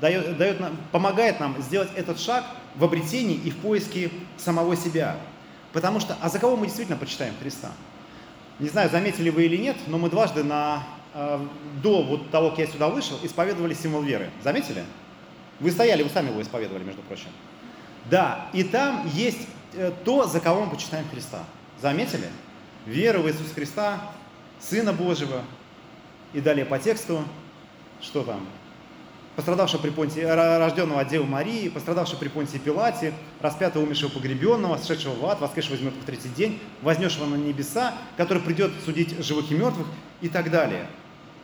дает, 0.01 0.37
дает 0.37 0.59
помогает 0.91 1.39
нам 1.39 1.61
сделать 1.63 1.91
этот 1.95 2.19
шаг 2.19 2.45
в 2.77 2.85
обретении 2.85 3.37
и 3.37 3.51
в 3.51 3.57
поиске 3.57 4.11
самого 4.37 4.77
себя. 4.77 5.17
Потому 5.73 6.01
что, 6.01 6.17
а 6.21 6.29
за 6.29 6.39
кого 6.39 6.57
мы 6.57 6.67
действительно 6.67 6.97
почитаем 6.97 7.35
Христа? 7.41 7.73
Не 8.59 8.69
знаю, 8.69 8.91
заметили 8.91 9.31
вы 9.31 9.47
или 9.47 9.57
нет, 9.57 9.77
но 9.89 9.99
мы 9.99 10.09
дважды 10.09 10.45
на, 10.45 10.85
э, 11.15 11.45
до 11.83 12.03
вот 12.03 12.31
того, 12.31 12.51
как 12.51 12.61
я 12.61 12.67
сюда 12.67 12.89
вышел, 12.89 13.19
исповедовали 13.23 13.75
символ 13.75 14.03
веры. 14.03 14.31
Заметили? 14.43 14.85
Вы 15.61 15.71
стояли, 15.71 16.03
вы 16.03 16.11
сами 16.11 16.31
его 16.31 16.41
исповедовали, 16.41 16.85
между 16.85 17.03
прочим. 17.03 17.29
Да, 18.11 18.47
и 18.53 18.63
там 18.63 19.09
есть 19.13 19.49
э, 19.75 19.93
то, 20.05 20.27
за 20.27 20.41
кого 20.41 20.65
мы 20.65 20.71
почитаем 20.71 21.09
Христа. 21.11 21.45
Заметили? 21.81 22.29
Вера 22.87 23.19
в 23.19 23.29
Иисуса 23.29 23.55
Христа, 23.55 24.01
Сына 24.61 24.93
Божьего. 24.93 25.43
И 26.33 26.41
далее 26.41 26.65
по 26.65 26.79
тексту, 26.79 27.25
что 28.01 28.23
там? 28.23 28.47
Пострадавшего 29.37 29.81
при 29.81 29.91
Понтии, 29.91 30.21
рожденного 30.21 31.01
от 31.01 31.09
Девы 31.09 31.27
Марии, 31.27 31.69
пострадавшего 31.69 32.19
при 32.19 32.29
Понтии 32.29 32.59
Пилате, 32.59 33.13
распятого, 33.41 33.83
умершего, 33.83 34.11
погребенного, 34.11 34.77
сошедшего 34.77 35.15
в 35.15 35.27
ад, 35.27 35.41
воскресшего 35.41 35.73
возьмет 35.73 35.95
в 35.95 36.05
третий 36.05 36.29
день, 36.29 36.61
вознесшего 36.83 37.27
на 37.27 37.35
небеса, 37.35 37.95
который 38.17 38.43
придет 38.43 38.71
судить 38.85 39.25
живых 39.25 39.51
и 39.51 39.55
мертвых 39.55 39.89
и 40.21 40.29
так 40.29 40.51
далее. 40.51 40.87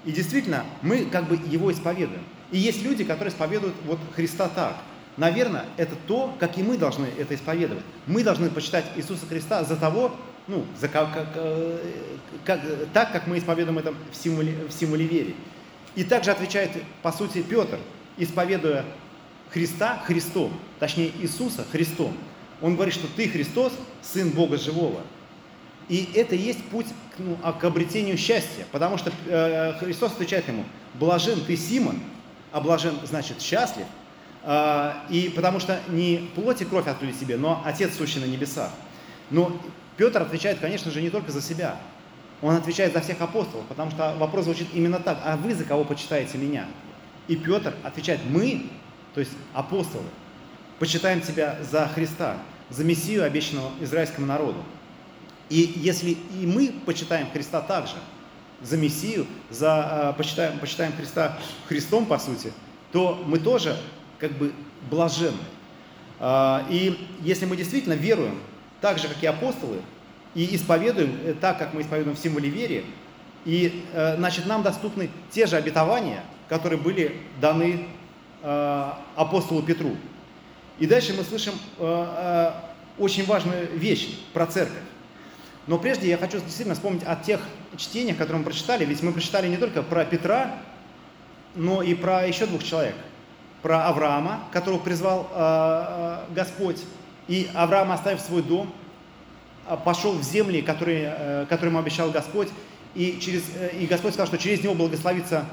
И 0.04 0.12
действительно, 0.12 0.64
мы 0.82 1.04
как 1.04 1.28
бы 1.28 1.38
его 1.50 1.72
исповедуем. 1.72 2.22
И 2.52 2.58
есть 2.58 2.82
люди, 2.82 3.04
которые 3.04 3.32
исповедуют 3.32 3.74
вот 3.84 3.98
Христа 4.14 4.48
так. 4.48 4.76
Наверное, 5.16 5.66
это 5.76 5.96
то, 6.06 6.34
как 6.38 6.56
и 6.56 6.62
мы 6.62 6.78
должны 6.78 7.06
это 7.18 7.34
исповедовать. 7.34 7.84
Мы 8.06 8.22
должны 8.22 8.48
почитать 8.50 8.84
Иисуса 8.96 9.26
Христа 9.26 9.64
за 9.64 9.76
того, 9.76 10.12
ну, 10.46 10.64
за 10.80 10.88
как, 10.88 11.12
как, 11.12 11.28
э, 11.34 11.78
как, 12.44 12.60
так, 12.92 13.12
как 13.12 13.26
мы 13.26 13.38
исповедуем 13.38 13.78
это 13.78 13.92
в 14.10 14.16
символе, 14.16 14.54
в 14.68 14.72
символе 14.72 15.06
веры. 15.06 15.34
И 15.94 16.04
также 16.04 16.30
отвечает, 16.30 16.70
по 17.02 17.12
сути, 17.12 17.42
Петр, 17.42 17.78
исповедуя 18.16 18.84
Христа 19.50 20.02
Христом, 20.06 20.52
точнее 20.78 21.10
Иисуса 21.20 21.64
Христом. 21.70 22.16
Он 22.62 22.74
говорит, 22.74 22.94
что 22.94 23.06
ты 23.08 23.28
Христос, 23.28 23.72
Сын 24.02 24.30
Бога 24.30 24.58
Живого. 24.58 25.00
И 25.88 26.08
это 26.14 26.36
и 26.36 26.38
есть 26.38 26.62
путь 26.66 26.86
к, 26.86 27.18
ну, 27.18 27.36
а, 27.42 27.52
к 27.52 27.64
обретению 27.64 28.16
счастья, 28.16 28.64
потому 28.70 28.96
что 28.96 29.12
э, 29.26 29.72
Христос 29.80 30.12
отвечает 30.12 30.46
ему, 30.46 30.64
блажен 30.94 31.40
ты, 31.44 31.56
Симон, 31.56 31.98
а 32.52 32.60
блажен 32.60 32.94
значит 33.04 33.42
счастлив, 33.42 33.86
э, 34.44 34.92
и 35.10 35.32
потому 35.34 35.58
что 35.58 35.80
не 35.88 36.30
плоть 36.36 36.62
и 36.62 36.64
кровь 36.64 36.86
открыли 36.86 37.12
себе, 37.12 37.36
но 37.36 37.60
Отец 37.64 37.96
сущий 37.96 38.20
на 38.20 38.26
небесах. 38.26 38.70
Но 39.30 39.60
Петр 39.96 40.22
отвечает, 40.22 40.60
конечно 40.60 40.92
же, 40.92 41.02
не 41.02 41.10
только 41.10 41.32
за 41.32 41.42
себя, 41.42 41.76
он 42.42 42.56
отвечает 42.56 42.92
за 42.92 43.00
всех 43.00 43.20
апостолов, 43.20 43.66
потому 43.66 43.90
что 43.90 44.14
вопрос 44.18 44.44
звучит 44.44 44.68
именно 44.72 44.98
так, 44.98 45.18
а 45.24 45.36
вы 45.36 45.54
за 45.54 45.64
кого 45.64 45.84
почитаете 45.84 46.38
меня? 46.38 46.66
И 47.28 47.36
Петр 47.36 47.74
отвечает, 47.82 48.20
мы, 48.28 48.66
то 49.14 49.20
есть 49.20 49.32
апостолы, 49.52 50.04
почитаем 50.78 51.20
тебя 51.20 51.58
за 51.62 51.86
Христа, 51.88 52.36
за 52.70 52.84
Мессию, 52.84 53.24
обещанного 53.24 53.70
израильскому 53.80 54.26
народу. 54.26 54.58
И 55.48 55.72
если 55.76 56.10
и 56.10 56.46
мы 56.46 56.72
почитаем 56.86 57.30
Христа 57.30 57.60
также, 57.60 57.94
за 58.62 58.76
Мессию, 58.76 59.26
за, 59.50 60.12
э, 60.14 60.18
почитаем, 60.18 60.58
почитаем 60.58 60.92
Христа 60.92 61.38
Христом, 61.68 62.06
по 62.06 62.18
сути, 62.18 62.52
то 62.92 63.22
мы 63.26 63.38
тоже 63.38 63.76
как 64.18 64.32
бы 64.32 64.52
блаженны. 64.90 65.38
А, 66.18 66.66
и 66.68 67.08
если 67.22 67.46
мы 67.46 67.56
действительно 67.56 67.94
веруем, 67.94 68.38
так 68.80 68.98
же, 68.98 69.08
как 69.08 69.22
и 69.22 69.26
апостолы, 69.26 69.80
и 70.34 70.54
исповедуем 70.54 71.18
э, 71.24 71.34
так, 71.40 71.58
как 71.58 71.74
мы 71.74 71.82
исповедуем 71.82 72.16
в 72.16 72.20
символе 72.20 72.48
веры, 72.48 72.84
и, 73.44 73.84
э, 73.92 74.16
значит, 74.16 74.46
нам 74.46 74.62
доступны 74.62 75.10
те 75.30 75.46
же 75.46 75.56
обетования, 75.56 76.22
которые 76.48 76.78
были 76.78 77.16
даны 77.40 77.86
апостолу 79.16 79.62
Петру. 79.62 79.94
И 80.78 80.86
дальше 80.86 81.12
мы 81.12 81.24
слышим 81.24 81.52
очень 82.98 83.26
важную 83.26 83.68
вещь 83.76 84.16
про 84.32 84.46
церковь. 84.46 84.80
Но 85.66 85.78
прежде 85.78 86.08
я 86.08 86.16
хочу 86.16 86.40
действительно 86.40 86.74
вспомнить 86.74 87.02
о 87.04 87.16
тех 87.16 87.40
чтениях, 87.76 88.16
которые 88.16 88.38
мы 88.38 88.44
прочитали. 88.44 88.84
Ведь 88.84 89.02
мы 89.02 89.12
прочитали 89.12 89.48
не 89.48 89.56
только 89.56 89.82
про 89.82 90.04
Петра, 90.04 90.54
но 91.54 91.82
и 91.82 91.94
про 91.94 92.26
еще 92.26 92.46
двух 92.46 92.64
человек. 92.64 92.94
Про 93.62 93.86
Авраама, 93.86 94.40
которого 94.52 94.78
призвал 94.78 95.28
э, 95.32 96.24
э, 96.30 96.34
Господь. 96.34 96.78
И 97.28 97.48
Авраам, 97.54 97.92
оставив 97.92 98.20
свой 98.20 98.42
дом, 98.42 98.68
э, 98.68 98.79
пошел 99.76 100.12
в 100.12 100.22
земли, 100.22 100.62
которые, 100.62 101.14
э, 101.16 101.46
которые 101.48 101.70
ему 101.70 101.78
обещал 101.78 102.10
Господь. 102.10 102.48
И, 102.94 103.18
через, 103.20 103.42
э, 103.54 103.76
и 103.78 103.86
Господь 103.86 104.12
сказал, 104.12 104.26
что 104.26 104.38
через 104.38 104.62
него 104.62 104.74
благословится, 104.74 105.46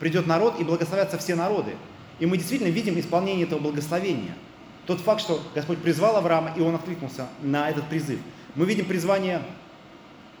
придет 0.00 0.26
народ 0.26 0.60
и 0.60 0.64
благословятся 0.64 1.18
все 1.18 1.34
народы. 1.34 1.76
И 2.18 2.26
мы 2.26 2.36
действительно 2.36 2.70
видим 2.70 2.98
исполнение 2.98 3.46
этого 3.46 3.58
благословения. 3.58 4.34
Тот 4.86 5.00
факт, 5.00 5.20
что 5.20 5.42
Господь 5.54 5.78
призвал 5.78 6.16
Авраама, 6.16 6.52
и 6.56 6.60
он 6.60 6.74
откликнулся 6.74 7.26
на 7.42 7.68
этот 7.68 7.84
призыв– 7.88 8.20
мы 8.58 8.66
видим 8.66 8.86
призвание 8.86 9.42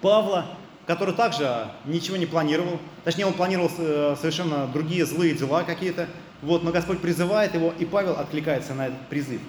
Павла, 0.00 0.46
который 0.86 1.14
также 1.14 1.68
ничего 1.84 2.16
не 2.16 2.26
планировал. 2.26 2.80
Точнее, 3.04 3.26
он 3.26 3.32
планировал 3.32 3.70
э, 3.78 4.16
совершенно 4.18 4.66
другие 4.66 5.06
злые 5.06 5.34
дела 5.34 5.62
какие-то. 5.62 6.08
Вот, 6.42 6.64
но 6.64 6.72
Господь 6.72 7.00
призывает 7.00 7.54
его, 7.54 7.72
и 7.78 7.84
Павел 7.84 8.14
откликается 8.14 8.74
на 8.74 8.88
этот 8.88 9.00
призыв. 9.08 9.40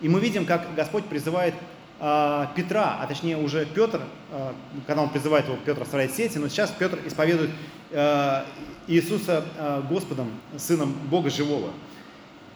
И 0.00 0.08
мы 0.08 0.20
видим, 0.20 0.46
как 0.46 0.74
Господь 0.74 1.04
призывает 1.04 1.52
э, 1.54 1.58
Петра, 1.98 2.98
а 3.00 3.06
точнее 3.06 3.36
уже 3.36 3.66
Петр, 3.66 4.00
э, 4.32 4.52
когда 4.86 5.02
он 5.02 5.10
призывает 5.10 5.46
его, 5.46 5.56
Петр 5.64 5.82
оставляет 5.82 6.12
сети, 6.12 6.38
но 6.38 6.48
сейчас 6.48 6.70
Петр 6.70 6.98
исповедует 7.06 7.50
э, 7.92 8.44
Иисуса 8.88 9.44
э, 9.56 9.82
Господом, 9.88 10.32
Сыном 10.56 10.92
Бога 11.08 11.30
Живого. 11.30 11.70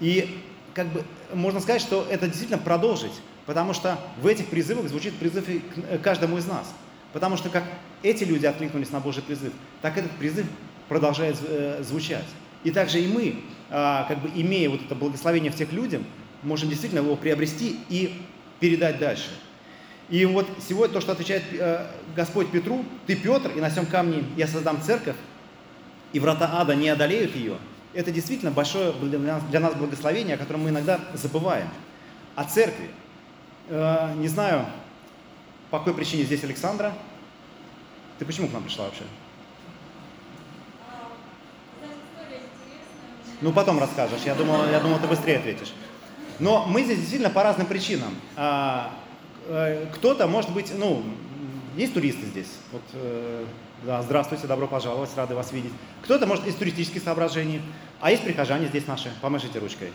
И 0.01 0.43
как 0.75 0.89
бы 0.89 1.05
можно 1.33 1.61
сказать, 1.61 1.81
что 1.81 2.07
это 2.11 2.27
действительно 2.27 2.59
продолжить 2.59 3.13
Потому 3.49 3.73
что 3.73 3.99
в 4.21 4.27
этих 4.27 4.49
призывах 4.49 4.91
звучит 4.91 5.15
призыв 5.15 5.47
к 5.47 5.99
каждому 6.03 6.37
из 6.37 6.45
нас. 6.45 6.71
Потому 7.15 7.39
что 7.39 7.49
как 7.49 7.65
эти 8.03 8.23
люди 8.23 8.45
откликнулись 8.45 8.91
на 8.91 9.01
Божий 9.01 9.23
призыв, 9.23 9.55
так 9.81 9.97
этот 9.97 10.11
призыв 10.11 10.45
продолжает 10.87 11.39
э, 11.49 11.83
звучать. 11.83 12.27
И 12.63 12.71
также 12.71 13.01
и 13.01 13.11
мы, 13.11 13.37
а, 13.71 14.05
как 14.07 14.21
бы 14.21 14.29
имея 14.35 14.69
вот 14.69 14.83
это 14.83 14.95
благословение 14.95 15.51
в 15.51 15.55
тех 15.55 15.73
людях, 15.73 16.03
можем 16.43 16.69
действительно 16.69 16.99
его 16.99 17.17
приобрести 17.17 17.81
и 17.89 18.21
передать 18.61 18.99
дальше. 18.99 19.31
И 20.09 20.25
вот 20.25 20.47
сегодня 20.67 20.95
то, 20.95 21.01
что 21.01 21.13
отвечает 21.13 21.45
э, 21.53 21.87
Господь 22.17 22.51
Петру, 22.51 22.85
ты 23.07 23.15
Петр, 23.15 23.51
и 23.51 23.61
на 23.61 23.69
всем 23.69 23.85
камне 23.87 24.25
я 24.37 24.47
создам 24.47 24.81
церковь, 24.81 25.17
и 26.13 26.21
врата 26.21 26.51
ада 26.55 26.75
не 26.75 26.89
одолеют 26.89 27.37
ее, 27.37 27.59
это 27.93 28.11
действительно 28.11 28.51
большое 28.51 28.93
для 28.93 29.61
нас 29.61 29.75
благословение, 29.75 30.37
о 30.37 30.39
котором 30.39 30.63
мы 30.63 30.71
иногда 30.71 31.01
забываем. 31.15 31.69
О 32.37 32.45
церкви. 32.45 32.91
Э, 33.69 34.15
не 34.17 34.29
знаю, 34.29 34.65
по 35.71 35.79
какой 35.79 35.95
причине 35.95 36.25
здесь 36.25 36.43
Александра. 36.45 36.95
Ты 38.19 38.25
почему 38.25 38.49
к 38.49 38.53
нам 38.53 38.63
пришла 38.63 38.87
вообще? 38.87 39.05
Ну, 43.41 43.53
потом 43.53 43.79
расскажешь. 43.79 44.23
Я 44.25 44.35
думал, 44.35 44.69
я 44.69 44.81
думал, 44.81 44.99
ты 44.99 45.07
быстрее 45.07 45.39
ответишь. 45.39 45.73
Но 46.39 46.65
мы 46.67 46.83
здесь 46.83 46.99
действительно 46.99 47.31
по 47.31 47.43
разным 47.43 47.67
причинам. 47.67 48.15
А, 48.37 48.93
э, 49.47 49.87
кто-то, 49.95 50.27
может 50.27 50.53
быть, 50.53 50.73
ну, 50.77 51.03
есть 51.77 51.95
туристы 51.95 52.27
здесь. 52.27 52.49
Вот, 52.73 52.83
э, 52.93 53.45
да, 53.85 54.03
здравствуйте, 54.03 54.47
добро 54.47 54.67
пожаловать, 54.67 55.11
рады 55.17 55.35
вас 55.35 55.53
видеть. 55.53 55.73
Кто-то, 56.03 56.27
может, 56.27 56.47
из 56.47 56.55
туристических 56.55 57.03
соображений. 57.03 57.61
А 58.01 58.11
есть 58.11 58.23
прихожане 58.25 58.69
здесь 58.69 58.87
наши. 58.87 59.13
Помашите 59.21 59.59
ручкой. 59.59 59.93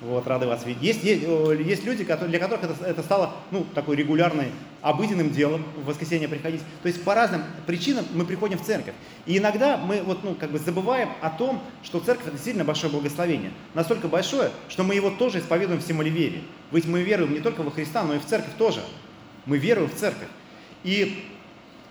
Вот, 0.00 0.26
рады 0.26 0.46
вас 0.46 0.66
видеть. 0.66 0.82
Есть, 0.82 1.04
есть, 1.04 1.22
есть 1.66 1.84
люди, 1.84 2.04
которые, 2.04 2.30
для 2.30 2.38
которых 2.38 2.64
это, 2.64 2.84
это 2.84 3.02
стало 3.02 3.34
ну, 3.50 3.64
такой 3.74 3.96
регулярной, 3.96 4.48
обыденным 4.82 5.30
делом 5.30 5.64
в 5.76 5.86
воскресенье 5.86 6.28
приходить. 6.28 6.60
То 6.82 6.88
есть 6.88 7.02
по 7.04 7.14
разным 7.14 7.42
причинам 7.66 8.04
мы 8.12 8.24
приходим 8.26 8.58
в 8.58 8.62
церковь. 8.62 8.94
И 9.24 9.38
иногда 9.38 9.78
мы 9.78 10.02
вот, 10.02 10.22
ну, 10.24 10.34
как 10.34 10.50
бы 10.50 10.58
забываем 10.58 11.08
о 11.22 11.30
том, 11.30 11.62
что 11.82 12.00
церковь 12.00 12.26
это 12.26 12.32
действительно 12.32 12.64
большое 12.64 12.92
благословение. 12.92 13.52
Настолько 13.72 14.08
большое, 14.08 14.50
что 14.68 14.82
мы 14.82 14.94
его 14.94 15.10
тоже 15.10 15.38
исповедуем 15.38 15.80
в 15.80 15.86
символе. 15.86 16.42
Ведь 16.70 16.86
мы 16.86 17.02
веруем 17.02 17.32
не 17.32 17.40
только 17.40 17.62
во 17.62 17.70
Христа, 17.70 18.02
но 18.02 18.14
и 18.14 18.18
в 18.18 18.26
церковь 18.26 18.54
тоже. 18.58 18.80
Мы 19.46 19.58
веруем 19.58 19.88
в 19.88 19.94
церковь. 19.94 20.28
И 20.82 21.24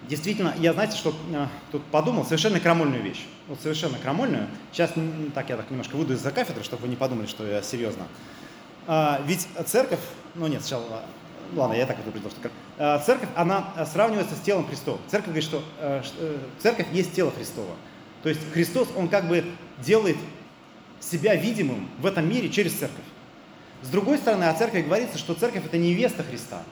действительно, 0.07 0.53
я, 0.59 0.73
знаете, 0.73 0.97
что 0.97 1.13
э, 1.31 1.47
тут 1.71 1.83
подумал, 1.85 2.25
совершенно 2.25 2.59
крамольную 2.59 3.01
вещь. 3.01 3.25
Вот 3.47 3.59
совершенно 3.61 3.97
крамольную. 3.97 4.47
Сейчас, 4.71 4.91
так 5.33 5.49
я 5.49 5.57
так 5.57 5.69
немножко 5.69 5.95
выйду 5.95 6.13
из-за 6.13 6.31
кафедры, 6.31 6.63
чтобы 6.63 6.83
вы 6.83 6.87
не 6.87 6.95
подумали, 6.95 7.27
что 7.27 7.45
я 7.45 7.61
серьезно. 7.61 8.05
А, 8.87 9.21
ведь 9.25 9.47
церковь, 9.65 9.99
ну 10.35 10.47
нет, 10.47 10.61
сначала, 10.61 11.03
ладно, 11.55 11.73
я 11.73 11.85
так 11.85 11.99
это 11.99 12.11
предположил, 12.11 12.39
что 12.39 12.51
а, 12.77 12.99
церковь, 12.99 13.29
она 13.35 13.73
сравнивается 13.91 14.35
с 14.35 14.39
телом 14.39 14.67
Христова. 14.67 14.99
Церковь 15.07 15.27
говорит, 15.27 15.43
что 15.45 15.63
э, 15.79 16.01
э, 16.19 16.37
церковь 16.59 16.87
есть 16.91 17.13
тело 17.13 17.31
Христова. 17.31 17.75
То 18.23 18.29
есть 18.29 18.41
Христос, 18.53 18.89
он 18.95 19.09
как 19.09 19.27
бы 19.27 19.45
делает 19.79 20.17
себя 20.99 21.35
видимым 21.35 21.89
в 21.99 22.05
этом 22.05 22.27
мире 22.27 22.49
через 22.49 22.73
церковь. 22.73 23.03
С 23.81 23.89
другой 23.89 24.17
стороны, 24.17 24.45
о 24.45 24.53
церкви 24.53 24.81
говорится, 24.81 25.17
что 25.17 25.33
церковь 25.33 25.65
это 25.65 25.77
невеста 25.77 26.23
Христа. 26.23 26.63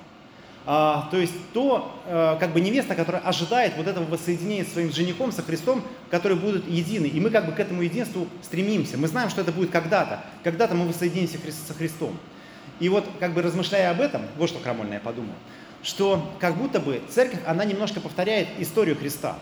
А, 0.65 1.08
то 1.10 1.18
есть 1.18 1.34
то, 1.53 2.00
а, 2.06 2.38
как 2.38 2.53
бы 2.53 2.62
невеста, 2.62 2.94
которая 2.96 3.22
ожидает 3.24 3.75
вот 3.77 3.88
этого 3.88 4.06
воссоединения 4.06 4.63
с 4.63 4.74
своим 4.74 4.91
женихом, 4.91 5.32
со 5.32 5.41
Христом, 5.41 5.84
которые 6.10 6.39
будут 6.39 6.68
едины. 6.68 7.08
И 7.08 7.20
мы 7.20 7.32
как 7.32 7.48
бы 7.48 7.51
к 7.51 7.60
этому 7.60 7.82
единству 7.82 8.27
стремимся. 8.44 8.98
Мы 8.98 9.08
знаем, 9.08 9.30
что 9.30 9.41
это 9.41 9.51
будет 9.51 9.72
когда-то. 9.72 10.24
Когда-то 10.44 10.75
мы 10.75 10.88
воссоединимся 10.88 11.38
со 11.68 11.74
Христом. 11.74 12.18
И 12.80 12.89
вот 12.89 13.06
как 13.20 13.34
бы 13.34 13.41
размышляя 13.41 13.91
об 13.91 14.01
этом, 14.01 14.22
вот 14.38 14.50
что 14.50 14.60
крамольно 14.60 14.96
я 14.96 15.00
подумал, 15.00 15.36
что 15.84 16.32
как 16.39 16.58
будто 16.58 16.80
бы 16.80 17.01
церковь, 17.10 17.39
она 17.46 17.65
немножко 17.65 18.00
повторяет 18.00 18.48
историю 18.60 18.96
Христа. 18.96 19.38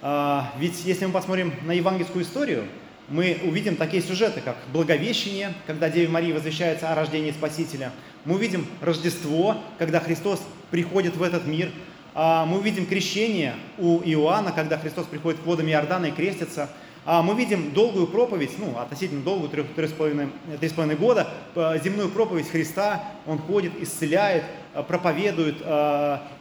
А, 0.00 0.52
ведь 0.58 0.84
если 0.84 1.04
мы 1.06 1.12
посмотрим 1.12 1.54
на 1.62 1.72
евангельскую 1.72 2.24
историю, 2.24 2.64
мы 3.08 3.38
увидим 3.44 3.76
такие 3.76 4.02
сюжеты, 4.02 4.40
как 4.40 4.56
Благовещение, 4.72 5.52
когда 5.66 5.90
Деве 5.90 6.08
Марии 6.08 6.32
возвещается 6.32 6.90
о 6.90 6.94
рождении 6.94 7.30
Спасителя. 7.30 7.92
Мы 8.24 8.36
увидим 8.36 8.66
Рождество, 8.80 9.56
когда 9.78 10.00
Христос 10.00 10.40
приходит 10.72 11.16
в 11.16 11.22
этот 11.22 11.46
мир. 11.46 11.70
А, 12.14 12.44
мы 12.46 12.58
увидим 12.58 12.86
крещение 12.86 13.54
у 13.78 14.00
Иоанна, 14.00 14.52
когда 14.52 14.78
Христос 14.78 15.06
приходит 15.06 15.40
к 15.40 15.46
водам 15.46 15.68
Иордана 15.68 16.06
и 16.06 16.10
крестится. 16.10 16.68
А, 17.04 17.22
мы 17.22 17.34
видим 17.34 17.72
долгую 17.72 18.06
проповедь, 18.06 18.52
ну, 18.58 18.78
относительно 18.78 19.22
долгую, 19.22 19.50
три 19.50 19.86
с 19.86 19.92
половиной, 19.92 20.96
года, 20.96 21.28
земную 21.54 22.08
проповедь 22.08 22.48
Христа. 22.48 23.04
Он 23.26 23.38
ходит, 23.38 23.72
исцеляет, 23.80 24.44
а, 24.74 24.82
проповедует 24.82 25.58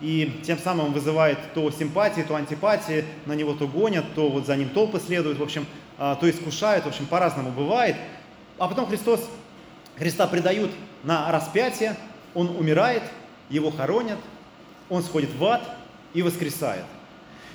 и 0.01 0.41
тем 0.43 0.57
самым 0.57 0.93
вызывает 0.93 1.37
то 1.53 1.69
симпатии, 1.69 2.21
то 2.21 2.35
антипатии, 2.35 3.03
на 3.25 3.33
него 3.33 3.53
то 3.53 3.67
гонят, 3.67 4.05
то 4.15 4.29
вот 4.29 4.45
за 4.47 4.55
ним 4.55 4.69
толпы 4.69 4.99
следуют, 4.99 5.39
в 5.39 5.43
общем, 5.43 5.65
то 5.97 6.29
искушают, 6.29 6.85
в 6.85 6.87
общем, 6.87 7.05
по-разному 7.05 7.51
бывает. 7.51 7.97
А 8.57 8.67
потом 8.67 8.87
Христос, 8.87 9.29
Христа 9.97 10.25
предают 10.25 10.71
на 11.03 11.31
распятие, 11.31 11.97
он 12.33 12.47
умирает– 12.55 13.03
его 13.51 13.69
хоронят, 13.69 14.17
он 14.89 15.03
сходит 15.03 15.33
в 15.35 15.45
ад 15.45 15.61
и 16.13 16.21
воскресает. 16.21 16.85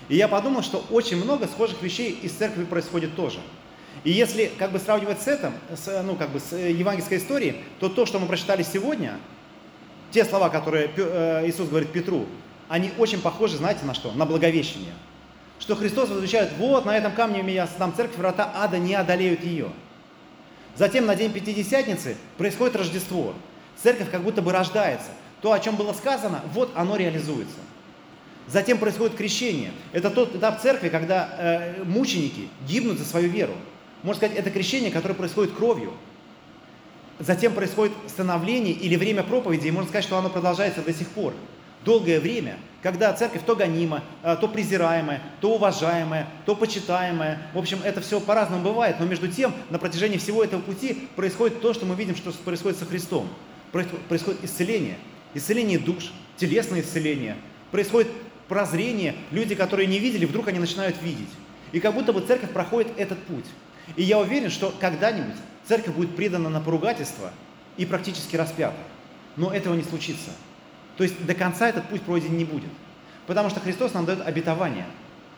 И 0.09 0.17
я 0.17 0.29
подумал, 0.29 0.63
что 0.63 0.85
очень 0.91 1.17
много 1.17 1.49
схожих 1.49 1.83
вещей 1.83 2.13
из 2.23 2.33
церкви 2.33 2.65
происходит 2.65 3.17
тоже. 3.17 3.41
И 4.05 4.13
если 4.13 4.53
как 4.59 4.73
бы 4.73 4.79
сравнивать 4.79 5.21
с 5.21 5.27
этим, 5.27 5.53
с, 5.75 6.03
ну 6.03 6.15
как 6.15 6.31
бы 6.31 6.39
с 6.39 6.53
э, 6.53 6.71
евангельской 6.71 7.19
историей, 7.19 7.57
то 7.81 7.89
то, 7.89 8.07
что 8.07 8.19
мы 8.19 8.27
прочитали 8.27 8.63
сегодня, 8.63 9.19
те 10.13 10.25
слова, 10.25 10.49
которые 10.49 10.91
э, 10.97 11.49
Иисус 11.49 11.69
говорит 11.69 11.91
Петру, 11.91 12.27
они 12.69 12.93
очень 12.99 13.21
похожи, 13.21 13.57
знаете, 13.57 13.85
на 13.85 13.95
что? 13.95 14.13
На 14.13 14.27
благовещение. 14.27 14.93
Что 15.59 15.75
Христос 15.75 16.11
возвещает, 16.11 16.53
вот 16.59 16.85
на 16.85 16.97
этом 16.97 17.13
камне 17.13 17.43
я 17.53 17.67
создам 17.67 17.95
церковь, 17.95 18.19
врата 18.19 18.53
ада 18.55 18.79
не 18.79 18.95
одолеют 18.95 19.43
ее. 19.43 19.71
Затем 20.77 21.07
на 21.07 21.17
день 21.17 21.33
Пятидесятницы 21.33 22.17
происходит 22.37 22.77
Рождество. 22.77 23.35
Церковь 23.83 24.11
как 24.11 24.23
будто 24.23 24.43
бы 24.43 24.53
рождается– 24.53 25.09
то, 25.41 25.53
о 25.53 25.61
чем 25.61 25.77
было 25.77 25.93
сказано, 25.93 26.43
вот 26.53 26.73
оно 26.75 26.97
реализуется. 26.97 27.59
Затем 28.49 28.79
происходит 28.79 29.17
крещение. 29.17 29.73
Это 29.93 30.11
тот 30.11 30.37
этап 30.37 30.61
церкви, 30.61 30.89
когда 30.89 31.29
э, 31.37 31.85
мученики 31.85 32.49
гибнут 32.67 32.99
за 32.99 33.05
свою 33.05 33.29
веру. 33.29 33.55
Можно 34.03 34.19
сказать, 34.21 34.37
это 34.37 34.51
крещение, 34.51 34.93
которое 34.93 35.15
происходит 35.15 35.53
кровью. 35.53 35.93
Затем 37.19 37.55
происходит 37.55 37.95
становление 38.09 38.73
или 38.73 38.95
время 38.97 39.23
проповеди, 39.25 39.67
и 39.67 39.71
можно 39.71 39.89
сказать, 39.89 40.05
что 40.05 40.17
оно 40.17 40.31
продолжается 40.31 40.83
до 40.83 40.93
сих 40.93 41.09
пор. 41.09 41.35
Долгое 41.85 42.21
время, 42.21 42.59
когда 42.83 43.13
церковь 43.15 43.43
то 43.45 43.57
гонима, 43.57 44.05
э, 44.23 44.37
то 44.41 44.47
презираемая, 44.47 45.23
то 45.41 45.55
уважаемая, 45.55 46.29
то 46.45 46.55
почитаемая. 46.55 47.49
В 47.53 47.59
общем, 47.59 47.81
это 47.83 48.01
все 48.01 48.21
по-разному 48.21 48.63
бывает, 48.63 48.97
но 49.01 49.07
между 49.07 49.27
тем 49.27 49.53
на 49.71 49.79
протяжении 49.79 50.19
всего 50.19 50.45
этого 50.45 50.61
пути 50.61 51.09
происходит 51.17 51.61
то, 51.61 51.75
что 51.75 51.85
мы 51.85 51.97
видим, 51.97 52.15
что 52.15 52.31
происходит 52.33 52.79
со 52.79 52.87
Христом. 52.87 53.29
Происходит 53.73 54.45
исцеление, 54.45 54.99
исцеление 55.37 55.79
душ, 55.79 56.13
телесное 56.37 56.81
исцеление, 56.81 57.37
происходит 57.71 58.11
прозрение, 58.49 59.15
люди, 59.31 59.55
которые 59.55 59.87
не 59.87 59.99
видели, 59.99 60.25
вдруг 60.25 60.49
они 60.49 60.59
начинают 60.59 61.01
видеть. 61.03 61.29
И 61.73 61.81
как 61.81 61.95
будто 61.95 62.13
бы 62.13 62.21
церковь 62.21 62.51
проходит 62.51 62.93
этот 62.97 63.19
путь. 63.25 63.45
И 63.97 64.03
я 64.03 64.19
уверен, 64.19 64.51
что 64.51 64.75
когда-нибудь 64.81 65.37
церковь 65.67 65.95
будет 65.95 66.17
предана 66.17 66.49
на 66.49 66.61
поругательство 66.61 67.33
и 67.77 67.87
практически 67.87 68.37
распята. 68.37 68.77
Но 69.37 69.53
этого 69.53 69.75
не 69.75 69.83
случится. 69.83 70.31
То 70.97 71.05
есть 71.05 71.25
до 71.25 71.35
конца 71.35 71.69
этот 71.69 71.89
путь 71.89 72.03
пройден 72.03 72.37
не 72.37 72.45
будет. 72.45 72.71
Потому 73.27 73.51
что 73.51 73.61
Христос 73.61 73.93
нам 73.93 74.07
дает 74.07 74.27
обетование. 74.27 74.87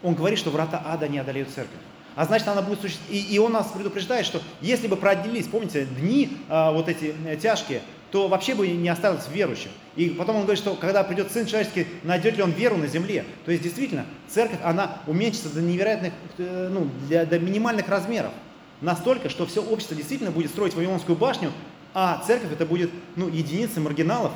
Он 0.03 0.15
говорит, 0.15 0.39
что 0.39 0.51
врата 0.51 0.83
ада 0.85 1.09
не 1.09 1.19
одолеют 1.19 1.51
церковь. 1.51 1.81
А 2.15 2.25
значит, 2.25 2.47
она 2.49 2.63
будет 2.63 2.81
существовать. 2.81 3.13
И, 3.13 3.35
и 3.35 3.39
он 3.39 3.53
нас 3.53 3.69
предупреждает, 3.69 4.27
что 4.27 4.43
если 4.61 4.87
бы 4.87 4.97
продлились, 4.97 5.47
помните, 5.47 5.87
дни 5.87 6.37
а, 6.49 6.73
вот 6.73 6.89
эти 6.89 7.15
э, 7.25 7.37
тяжкие, 7.37 7.81
то 8.11 8.29
вообще 8.29 8.55
бы 8.55 8.67
не 8.69 8.89
осталось 8.89 9.29
верующих. 9.31 9.71
И 9.97 10.11
потом 10.11 10.37
он 10.37 10.43
говорит, 10.43 10.63
что 10.63 10.75
когда 10.75 11.05
придет 11.05 11.31
Сын 11.31 11.47
Человеческий, 11.47 11.87
найдет 12.05 12.37
ли 12.37 12.43
он 12.43 12.53
веру 12.53 12.77
на 12.77 12.87
земле. 12.87 13.25
То 13.45 13.51
есть 13.51 13.63
действительно, 13.63 14.07
церковь, 14.29 14.61
она 14.65 14.99
уменьшится 15.07 15.51
до 15.51 15.61
невероятных, 15.61 16.13
э, 16.39 16.69
ну, 16.73 16.89
для, 17.07 17.27
до 17.27 17.39
минимальных 17.39 17.89
размеров. 17.89 18.33
Настолько, 18.81 19.29
что 19.29 19.45
все 19.45 19.63
общество 19.63 19.97
действительно 19.97 20.31
будет 20.31 20.51
строить 20.51 20.75
Вавилонскую 20.75 21.17
башню, 21.17 21.53
а 21.95 22.23
церковь 22.27 22.53
это 22.53 22.65
будет 22.65 22.91
ну, 23.17 23.29
единицы 23.29 23.81
маргиналов, 23.81 24.33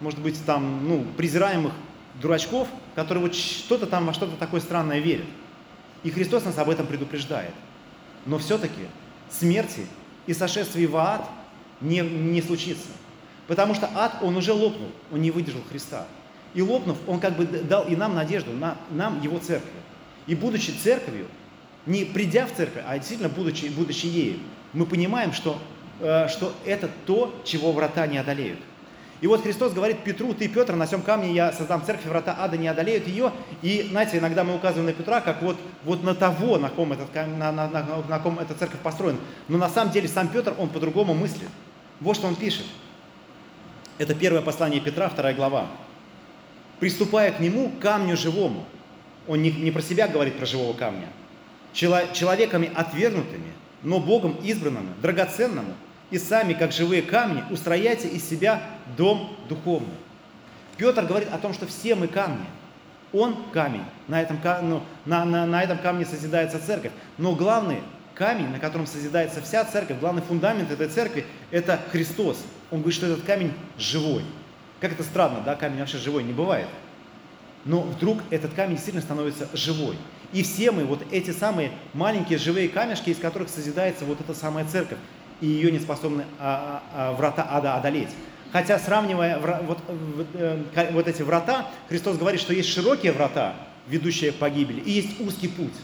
может 0.00 0.20
быть, 0.20 0.42
там, 0.44 0.88
ну, 0.88 1.04
презираемых 1.16 1.72
дурачков, 2.20 2.68
которые 2.94 3.22
вот 3.22 3.34
что-то 3.34 3.86
там 3.86 4.06
во 4.06 4.14
что-то 4.14 4.36
такое 4.36 4.60
странное 4.60 4.98
верят. 4.98 5.26
И 6.02 6.10
Христос 6.10 6.44
нас 6.44 6.58
об 6.58 6.70
этом 6.70 6.86
предупреждает. 6.86 7.52
Но 8.24 8.38
все-таки 8.38 8.86
смерти 9.30 9.86
и 10.26 10.34
сошествия 10.34 10.88
в 10.88 10.96
ад– 10.96 11.28
не, 11.80 12.00
не 12.00 12.42
случится. 12.42 12.88
Потому 13.46 13.74
что 13.74 13.88
ад, 13.94 14.18
он 14.22 14.36
уже 14.36 14.52
лопнул, 14.52 14.90
он 15.12 15.20
не 15.20 15.30
выдержал 15.30 15.62
Христа. 15.68 16.06
И 16.54 16.62
лопнув, 16.62 16.96
он 17.06 17.20
как 17.20 17.36
бы 17.36 17.44
дал 17.44 17.86
и 17.86 17.94
нам 17.94 18.14
надежду, 18.14 18.52
на, 18.52 18.76
нам 18.90 19.20
его 19.20 19.38
церковь. 19.38 19.70
И 20.26 20.34
будучи 20.34 20.70
церковью, 20.70 21.26
не 21.84 22.04
придя 22.04 22.46
в 22.46 22.52
церковь, 22.52 22.82
а 22.86 22.98
действительно 22.98 23.28
будучи, 23.28 23.66
будучи 23.66 24.06
ею, 24.06 24.38
мы 24.72 24.86
понимаем, 24.86 25.32
что, 25.32 25.58
э, 26.00 26.28
что 26.28 26.52
это 26.64 26.90
то, 27.04 27.34
чего 27.44 27.72
врата 27.72 28.06
не 28.06 28.18
одолеют. 28.18 28.58
И 29.20 29.26
вот 29.26 29.42
Христос 29.42 29.72
говорит 29.72 30.00
Петру, 30.04 30.34
ты, 30.34 30.46
Петр, 30.46 30.74
на 30.74 30.86
всем 30.86 31.00
камне 31.00 31.32
я 31.32 31.52
создам 31.52 31.82
церковь, 31.84 32.06
врата 32.06 32.36
ада 32.38 32.58
не 32.58 32.68
одолеют 32.68 33.06
ее. 33.06 33.32
И, 33.62 33.86
знаете, 33.90 34.18
иногда 34.18 34.44
мы 34.44 34.54
указываем 34.54 34.86
на 34.86 34.92
Петра, 34.92 35.22
как 35.22 35.40
вот, 35.42 35.56
вот 35.84 36.02
на 36.02 36.14
того, 36.14 36.58
на 36.58 36.68
ком, 36.68 36.92
этот, 36.92 37.14
на, 37.14 37.50
на, 37.50 37.68
на, 37.68 37.86
на 38.08 38.18
ком 38.18 38.38
эта 38.38 38.54
церковь 38.54 38.80
построена. 38.80 39.18
Но 39.48 39.56
на 39.56 39.70
самом 39.70 39.92
деле 39.92 40.06
сам 40.06 40.28
Петр, 40.28 40.54
он 40.58 40.68
по-другому 40.68 41.14
мыслит. 41.14 41.48
Вот 42.00 42.16
что 42.16 42.26
он 42.26 42.36
пишет. 42.36 42.66
Это 43.98 44.14
первое 44.14 44.42
послание 44.42 44.80
Петра, 44.80 45.08
вторая 45.08 45.34
глава. 45.34 45.66
«Приступая 46.80 47.32
к 47.32 47.40
нему, 47.40 47.72
камню 47.80 48.16
живому». 48.16 48.66
Он 49.26 49.42
не, 49.42 49.50
не 49.50 49.70
про 49.70 49.82
себя 49.82 50.06
говорит, 50.06 50.36
про 50.36 50.46
живого 50.46 50.74
камня. 50.74 51.08
«Человеками 51.72 52.70
отвергнутыми, 52.74 53.52
но 53.82 53.98
Богом 53.98 54.36
избранными, 54.42 54.88
драгоценному, 55.00 55.74
и 56.10 56.18
сами, 56.18 56.52
как 56.52 56.72
живые 56.72 57.02
камни, 57.02 57.42
устрояйте 57.50 58.08
из 58.08 58.28
себя 58.28 58.62
дом 58.96 59.36
духовный». 59.48 59.94
Петр 60.76 61.04
говорит 61.06 61.32
о 61.32 61.38
том, 61.38 61.54
что 61.54 61.66
все 61.66 61.94
мы 61.94 62.08
камни. 62.08 62.44
Он 63.12 63.36
камень, 63.52 63.84
на 64.08 64.20
этом, 64.20 64.38
ну, 64.62 64.82
на, 65.06 65.24
на, 65.24 65.46
на 65.46 65.62
этом 65.62 65.78
камне 65.78 66.04
созидается 66.04 66.64
церковь. 66.64 66.92
Но 67.16 67.34
главный 67.34 67.78
камень, 68.16 68.48
на 68.48 68.58
котором 68.58 68.86
созидается 68.86 69.42
вся 69.42 69.64
церковь, 69.64 70.00
главный 70.00 70.22
фундамент 70.22 70.70
этой 70.70 70.88
церкви– 70.88 71.26
это 71.50 71.80
Христос. 71.92 72.42
Он 72.70 72.80
говорит, 72.80 72.96
что 72.96 73.06
этот 73.06 73.24
камень 73.24 73.52
живой. 73.78 74.24
Как 74.80 74.92
это 74.92 75.02
странно, 75.02 75.42
да, 75.44 75.54
камень 75.54 75.80
вообще 75.80 75.98
живой 75.98 76.24
не 76.24 76.32
бывает. 76.32 76.68
Но 77.64 77.82
вдруг 77.82 78.18
этот 78.30 78.54
камень 78.54 78.74
действительно 78.74 79.02
становится 79.02 79.48
живой. 79.52 79.96
И 80.32 80.42
все 80.42 80.70
мы, 80.70 80.84
вот 80.84 81.02
эти 81.12 81.30
самые 81.30 81.72
маленькие 81.94 82.38
живые 82.38 82.68
камешки, 82.68 83.10
из 83.10 83.18
которых 83.18 83.48
созидается 83.48 84.04
вот 84.04 84.20
эта 84.20 84.34
самая 84.34 84.64
церковь, 84.64 84.98
и 85.40 85.46
ее 85.46 85.70
не 85.70 85.78
способны 85.78 86.24
а, 86.38 86.82
а, 86.92 87.10
а, 87.10 87.12
врата 87.12 87.46
ада 87.48 87.74
одолеть. 87.74 88.10
Хотя 88.52 88.78
сравнивая 88.78 89.38
вот, 89.38 89.78
э, 90.34 90.92
вот 90.92 91.08
эти 91.08 91.22
врата, 91.22 91.68
Христос 91.88 92.16
говорит, 92.16 92.40
что 92.40 92.54
есть 92.54 92.70
широкие 92.70 93.12
врата, 93.12 93.54
ведущие 93.88 94.32
к 94.32 94.36
погибели, 94.36 94.80
и 94.80 94.92
есть 94.92 95.20
узкий 95.20 95.48
путь. 95.48 95.74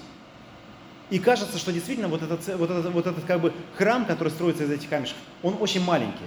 И 1.13 1.19
кажется, 1.19 1.59
что 1.59 1.75
действительно 1.75 2.09
вот 2.09 2.23
этот, 2.23 2.41
вот 2.57 2.71
этот, 2.71 2.91
вот 2.91 3.07
этот 3.07 3.25
как 3.27 3.39
бы 3.39 3.53
храм, 3.77 4.07
который 4.07 4.31
строится 4.31 4.65
из 4.65 4.71
этих 4.71 4.89
камешков, 4.89 5.19
он 5.43 5.59
очень 5.61 5.85
маленький. 5.85 6.25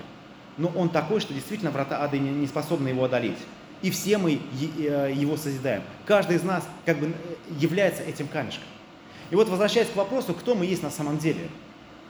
Но 0.60 0.68
он 0.76 0.90
такой, 0.90 1.22
что 1.22 1.34
действительно 1.34 1.72
врата 1.72 2.04
ада 2.04 2.20
не, 2.20 2.30
не 2.30 2.46
способны 2.46 2.90
его 2.90 3.04
одолеть. 3.04 3.40
И 3.82 3.90
все 3.90 4.20
мы 4.20 4.40
э, 4.78 5.12
его 5.16 5.38
созидаем. 5.38 5.82
Каждый 6.06 6.36
из 6.36 6.44
нас 6.44 6.68
как 6.86 7.00
бы 7.00 7.12
является 7.60 8.04
этим 8.04 8.28
камешком. 8.28 8.68
И 9.32 9.36
вот 9.36 9.50
возвращаясь 9.50 9.90
к 9.90 9.96
вопросу, 9.96 10.36
кто 10.36 10.54
мы 10.54 10.68
есть 10.68 10.84
на 10.84 10.92
самом 10.92 11.18
деле. 11.18 11.50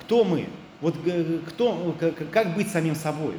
Кто 0.02 0.26
мы? 0.26 0.50
Вот 0.82 0.96
э, 1.06 1.40
кто, 1.48 1.96
как 2.30 2.56
быть 2.56 2.70
самим 2.70 2.96
собой? 2.96 3.36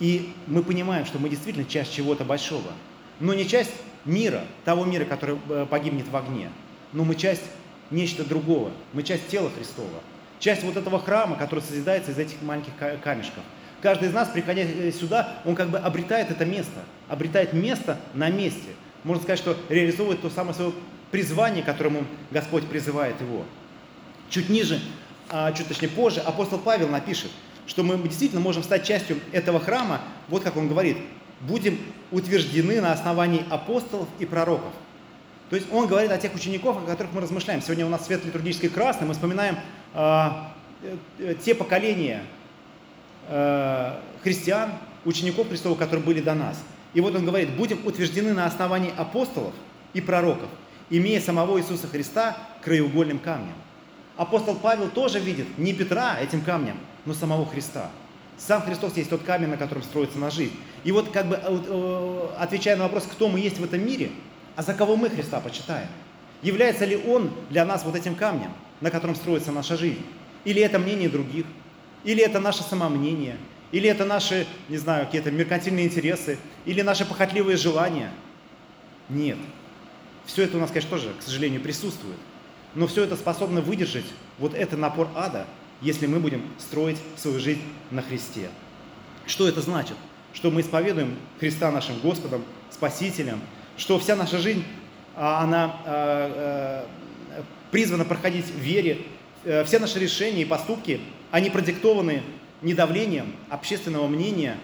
И 0.00 0.32
мы 0.48 0.64
понимаем, 0.64 1.06
что 1.06 1.20
мы 1.20 1.28
действительно 1.28 1.64
часть 1.64 1.94
чего-то 1.94 2.24
большого. 2.24 2.72
Но 3.20 3.34
не 3.34 3.46
часть 3.46 3.70
мира, 4.04 4.42
того 4.64 4.84
мира, 4.84 5.04
который 5.04 5.38
э, 5.48 5.64
погибнет 5.70 6.08
в 6.08 6.16
огне. 6.16 6.50
Но 6.92 7.04
мы 7.04 7.14
часть 7.14 7.44
нечто 7.92 8.24
другого. 8.24 8.72
Мы 8.92 9.02
часть 9.02 9.28
тела 9.28 9.50
Христова. 9.56 10.00
Часть 10.40 10.64
вот 10.64 10.76
этого 10.76 10.98
храма, 10.98 11.36
который 11.36 11.60
созидается 11.60 12.10
из 12.10 12.18
этих 12.18 12.42
маленьких 12.42 12.72
камешков. 13.02 13.44
Каждый 13.80 14.08
из 14.08 14.12
нас, 14.12 14.28
приходя 14.28 14.64
сюда, 14.92 15.40
он 15.44 15.54
как 15.54 15.70
бы 15.70 15.78
обретает 15.78 16.30
это 16.30 16.44
место, 16.44 16.80
обретает 17.08 17.52
место 17.52 17.98
на 18.14 18.28
месте. 18.30 18.70
Можно 19.04 19.22
сказать, 19.22 19.38
что 19.38 19.56
реализовывает 19.68 20.20
то 20.20 20.30
самое 20.30 20.54
свое 20.54 20.72
призвание, 21.10 21.62
которому 21.62 22.04
Господь 22.30 22.66
призывает 22.66 23.20
его. 23.20 23.44
Чуть 24.30 24.48
ниже, 24.48 24.80
а, 25.28 25.52
чуть 25.52 25.68
точнее 25.68 25.88
позже, 25.88 26.20
апостол 26.20 26.58
Павел 26.58 26.88
напишет, 26.88 27.30
что 27.66 27.82
мы 27.82 27.96
действительно 27.98 28.40
можем 28.40 28.62
стать 28.62 28.84
частью 28.84 29.18
этого 29.32 29.60
храма, 29.60 30.00
вот 30.28 30.42
как 30.42 30.56
он 30.56 30.68
говорит, 30.68 30.96
будем 31.40 31.78
утверждены 32.10 32.80
на 32.80 32.92
основании 32.92 33.44
апостолов 33.50 34.08
и 34.18 34.26
пророков. 34.26 34.72
То 35.52 35.56
есть 35.56 35.70
он 35.70 35.86
говорит 35.86 36.10
о 36.10 36.16
тех 36.16 36.34
учеников, 36.34 36.78
о 36.78 36.80
которых 36.80 37.12
мы 37.12 37.20
размышляем. 37.20 37.60
Сегодня 37.60 37.84
у 37.84 37.90
нас 37.90 38.06
свет 38.06 38.24
литургический 38.24 38.70
красный, 38.70 39.06
мы 39.06 39.12
вспоминаем 39.12 39.58
э, 39.92 40.30
э, 41.18 41.34
те 41.44 41.54
поколения 41.54 42.22
э, 43.28 43.96
христиан, 44.22 44.70
учеников 45.04 45.50
Христова, 45.50 45.74
которые 45.74 46.02
были 46.02 46.22
до 46.22 46.32
нас. 46.32 46.56
И 46.94 47.02
вот 47.02 47.14
он 47.14 47.26
говорит, 47.26 47.54
будем 47.54 47.86
утверждены 47.86 48.32
на 48.32 48.46
основании 48.46 48.94
апостолов 48.96 49.52
и 49.92 50.00
пророков, 50.00 50.48
имея 50.88 51.20
самого 51.20 51.60
Иисуса 51.60 51.86
Христа 51.86 52.34
краеугольным 52.62 53.18
камнем. 53.18 53.52
Апостол 54.16 54.54
Павел 54.54 54.88
тоже 54.88 55.18
видит 55.18 55.58
не 55.58 55.74
Петра 55.74 56.18
этим 56.18 56.40
камнем, 56.40 56.78
но 57.04 57.12
самого 57.12 57.44
Христа. 57.44 57.90
Сам 58.38 58.62
Христос 58.62 58.96
есть 58.96 59.10
тот 59.10 59.22
камень, 59.22 59.48
на 59.48 59.58
котором 59.58 59.82
строится 59.82 60.16
на 60.16 60.30
жизнь. 60.30 60.56
И 60.84 60.92
вот 60.92 61.10
как 61.10 61.26
бы 61.26 61.34
э, 61.34 61.40
э, 61.46 62.28
отвечая 62.38 62.76
на 62.76 62.84
вопрос, 62.84 63.04
кто 63.04 63.28
мы 63.28 63.38
есть 63.38 63.58
в 63.58 63.64
этом 63.64 63.84
мире, 63.84 64.12
а 64.56 64.62
за 64.62 64.74
кого 64.74 64.96
мы 64.96 65.08
Христа 65.08 65.40
почитаем? 65.40 65.88
Является 66.42 66.84
ли 66.84 66.96
Он 66.96 67.30
для 67.50 67.64
нас 67.64 67.84
вот 67.84 67.94
этим 67.94 68.14
камнем, 68.14 68.50
на 68.80 68.90
котором 68.90 69.14
строится 69.14 69.52
наша 69.52 69.76
жизнь? 69.76 70.04
Или 70.44 70.60
это 70.60 70.78
мнение 70.78 71.08
других? 71.08 71.46
Или 72.04 72.22
это 72.22 72.40
наше 72.40 72.62
самомнение? 72.62 73.36
Или 73.70 73.88
это 73.88 74.04
наши, 74.04 74.46
не 74.68 74.76
знаю, 74.76 75.06
какие-то 75.06 75.30
меркантильные 75.30 75.86
интересы? 75.86 76.38
Или 76.66 76.82
наши 76.82 77.06
похотливые 77.06 77.56
желания? 77.56 78.10
Нет. 79.08 79.38
Все 80.26 80.42
это 80.42 80.56
у 80.56 80.60
нас, 80.60 80.70
конечно, 80.70 80.90
тоже, 80.90 81.12
к 81.18 81.22
сожалению, 81.22 81.60
присутствует. 81.60 82.18
Но 82.74 82.86
все 82.86 83.04
это 83.04 83.16
способно 83.16 83.60
выдержать 83.60 84.06
вот 84.38 84.54
этот 84.54 84.78
напор 84.78 85.08
ада, 85.14 85.46
если 85.80 86.06
мы 86.06 86.20
будем 86.20 86.42
строить 86.58 86.98
свою 87.16 87.38
жизнь 87.38 87.62
на 87.90 88.02
Христе. 88.02 88.50
Что 89.26 89.48
это 89.48 89.60
значит? 89.60 89.96
Что 90.32 90.50
мы 90.50 90.60
исповедуем 90.60 91.16
Христа 91.38 91.70
нашим 91.70 91.98
Господом, 92.00 92.42
Спасителем, 92.70 93.40
что 93.76 93.98
вся 93.98 94.16
наша 94.16 94.38
жизнь, 94.38 94.64
а, 95.14 95.42
она 95.42 95.76
а, 95.84 96.86
а, 97.36 97.42
призвана 97.70 98.04
проходить 98.04 98.46
в 98.46 98.58
вере, 98.58 98.98
э, 99.44 99.64
все 99.64 99.78
наши 99.78 99.98
решения 99.98 100.42
и 100.42 100.44
поступки, 100.44 101.00
они 101.30 101.50
продиктованы 101.50 102.22
не 102.60 102.74
давлением 102.74 103.34
общественного 103.48 104.06
мнения, 104.06 104.56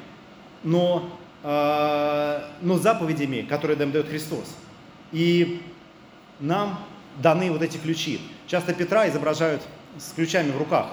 но, 0.62 1.10
но 1.42 2.78
заповедями, 2.78 3.42
которые 3.42 3.78
нам 3.78 3.90
дает 3.90 4.08
Христос. 4.08 4.54
И 5.10 5.62
нам 6.38 6.78
даны 7.16 7.50
вот 7.50 7.62
эти 7.62 7.78
ключи. 7.78 8.20
Часто 8.46 8.74
Петра 8.74 9.08
изображают 9.08 9.62
с 9.98 10.12
ключами 10.12 10.50
в 10.50 10.58
руках, 10.58 10.88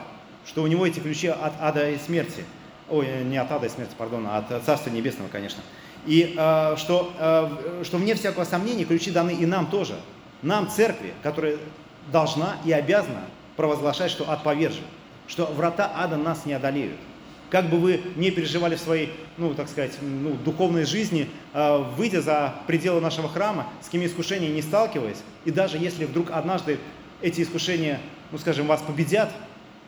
что 0.46 0.64
у 0.64 0.68
него 0.68 0.88
эти 0.88 1.00
ключи 1.00 1.28
от 1.28 1.54
ада 1.60 1.92
и 1.92 1.98
смерти. 1.98 2.44
Ой, 2.90 3.24
не 3.24 3.38
от 3.38 3.52
ада 3.52 3.66
и 3.68 3.70
смерти, 3.70 3.94
пардон, 3.98 4.26
а 4.28 4.38
от 4.38 4.64
Царства 4.64 4.90
Небесного, 4.90 5.28
конечно. 5.30 5.62
И 6.06 6.36
э, 6.38 6.76
что, 6.78 7.12
э, 7.18 7.84
что 7.84 7.98
вне 7.98 8.16
всякого 8.16 8.44
сомнения 8.44 8.86
ключи 8.86 9.12
даны 9.12 9.32
и 9.32 9.46
нам 9.46 9.68
тоже. 9.68 9.96
Нам, 10.42 10.70
церкви, 10.70 11.14
которая 11.24 11.58
должна 12.12 12.58
и 12.66 12.72
обязана 12.72 13.22
провозглашать, 13.56 14.12
что 14.12 14.30
ад 14.30 14.44
повержен, 14.44 14.84
что 15.28 15.46
врата 15.46 15.92
ада 15.96 16.18
нас 16.18 16.46
не 16.46 16.54
одолеют. 16.54 16.98
Как 17.50 17.70
бы 17.70 17.78
вы 17.78 18.02
не 18.16 18.32
переживали 18.32 18.76
в 18.76 18.80
своей, 18.80 19.14
ну, 19.38 19.54
так 19.54 19.70
сказать, 19.70 19.94
ну, 20.02 20.34
духовной 20.34 20.86
жизни, 20.86 21.30
э, 21.54 21.78
выйдя 21.96 22.22
за 22.22 22.56
пределы 22.68 23.02
нашего 23.02 23.30
храма, 23.30 23.68
с 23.82 23.86
какими 23.86 24.06
искушениями 24.06 24.56
не 24.56 24.62
сталкиваясь, 24.62 25.24
и 25.46 25.52
даже 25.52 25.78
если 25.78 26.06
вдруг 26.06 26.32
однажды 26.32 26.80
эти 27.22 27.42
искушения, 27.42 28.00
ну, 28.32 28.38
скажем, 28.38 28.68
вас 28.68 28.82
победят, 28.82 29.32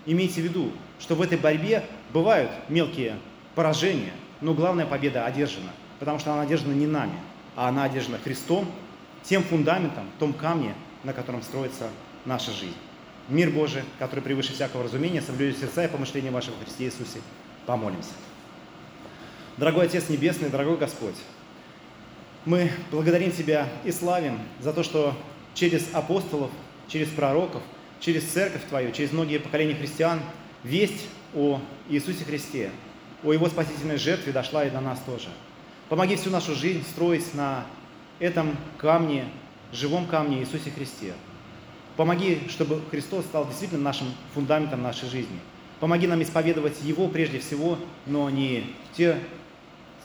имейте 0.05 0.41
в 0.41 0.45
виду, 0.45 0.71
что 0.99 1.15
в 1.15 1.21
этой 1.21 1.37
борьбе 1.37 1.83
бывают 2.13 2.51
мелкие 2.69 3.15
поражения, 3.55 4.13
но 4.39 4.53
главная 4.53 4.85
победа 4.85 5.25
одержана, 5.25 5.71
потому 5.99 6.19
что 6.19 6.33
она 6.33 6.43
одержана 6.43 6.73
не 6.73 6.87
нами, 6.87 7.17
а 7.55 7.69
она 7.69 7.83
одержана 7.83 8.17
Христом, 8.17 8.71
тем 9.23 9.43
фундаментом, 9.43 10.05
том 10.19 10.33
камне, 10.33 10.75
на 11.03 11.13
котором 11.13 11.41
строится 11.41 11.89
наша 12.25 12.51
жизнь. 12.51 12.75
Мир 13.29 13.49
Божий, 13.49 13.83
который 13.99 14.21
превыше 14.21 14.53
всякого 14.53 14.83
разумения, 14.83 15.21
соблюдет 15.21 15.57
сердца 15.57 15.83
и 15.83 15.87
помышления 15.87 16.31
вашего 16.31 16.55
в 16.55 16.63
Христе 16.63 16.85
Иисусе. 16.85 17.19
Помолимся. 17.65 18.11
Дорогой 19.57 19.87
Отец 19.87 20.07
Небесный, 20.07 20.49
дорогой 20.49 20.77
Господь, 20.77 21.15
мы 22.45 22.71
благодарим 22.91 23.31
Тебя 23.31 23.67
и 23.83 23.91
славим 23.91 24.39
за 24.61 24.71
то, 24.71 24.83
что 24.83 25.13
через 25.53 25.83
апостолов, 25.93 26.51
через 26.87 27.09
пророков, 27.09 27.61
через 27.99 28.23
церковь 28.23 28.61
Твою, 28.69 28.91
через 28.91 29.11
многие 29.11 29.39
поколения 29.39 29.75
христиан 29.75 30.21
весть 30.63 31.07
о 31.35 31.59
Иисусе 31.89 32.23
Христе, 32.23 32.71
о 33.23 33.33
Его 33.33 33.49
спасительной 33.49 33.97
жертве 33.97 34.31
дошла 34.31 34.63
и 34.63 34.69
до 34.69 34.79
нас 34.79 34.99
тоже. 35.05 35.27
Помоги 35.89 36.15
всю 36.15 36.29
нашу 36.29 36.55
жизнь 36.55 36.83
строить 36.83 37.33
на 37.33 37.65
этом 38.19 38.55
камне, 38.77 39.25
живом 39.71 40.05
камне 40.05 40.39
Иисусе 40.39 40.71
Христе. 40.71 41.13
Помоги, 41.95 42.41
чтобы 42.49 42.81
Христос 42.91 43.25
стал 43.25 43.47
действительно 43.47 43.81
нашим 43.81 44.07
фундаментом 44.33 44.81
нашей 44.81 45.09
жизни– 45.09 45.39
Помоги 45.79 46.07
нам 46.07 46.23
исповедовать 46.23 46.81
Его 46.81 47.07
прежде 47.07 47.39
всего, 47.39 47.77
но 48.07 48.29
не 48.31 48.63
те, 48.93 49.19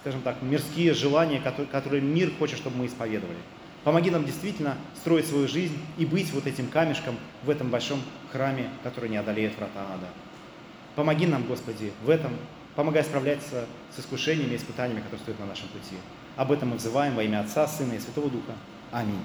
скажем 0.01 0.21
так, 0.21 0.43
мирские 0.43 0.93
желания, 0.93 1.41
которые, 1.41 2.03
мир 2.03 2.31
хочет, 2.39 2.59
чтобы 2.59 2.77
мы 2.77 2.87
исповедовали. 2.87 3.39
Помоги 3.83 4.11
нам 4.11 4.25
действительно 4.25 4.77
строить 4.97 5.27
свою 5.27 5.49
жизнь 5.49 5.77
и 5.97 6.05
быть 6.05 6.31
вот 6.33 6.47
этим 6.47 6.69
камешком 6.69 7.17
в 7.43 7.51
этом 7.51 7.71
большом 7.71 8.01
храме, 8.31 8.69
который 8.85 9.09
не 9.09 9.17
одолеет 9.17 9.57
врата 9.57 9.81
ада. 9.95 10.07
Помоги 10.95 11.27
нам, 11.27 11.45
Господи, 11.47 11.91
в 12.05 12.11
этом, 12.11 12.33
помогай 12.75 13.05
справляться 13.05 13.67
с 13.95 14.01
искушениями 14.01 14.53
и 14.53 14.57
испытаниями, 14.57 15.01
которые 15.01 15.21
стоят 15.21 15.41
на 15.41 15.47
нашем 15.47 15.69
пути. 15.69 15.97
Об 16.37 16.53
этом 16.53 16.71
мы 16.71 16.77
взываем 16.77 17.15
во 17.15 17.23
имя 17.23 17.41
Отца, 17.41 17.67
Сына 17.67 17.93
и 17.93 17.99
Святого 17.99 18.31
Духа. 18.31 18.53
Аминь. 18.91 19.23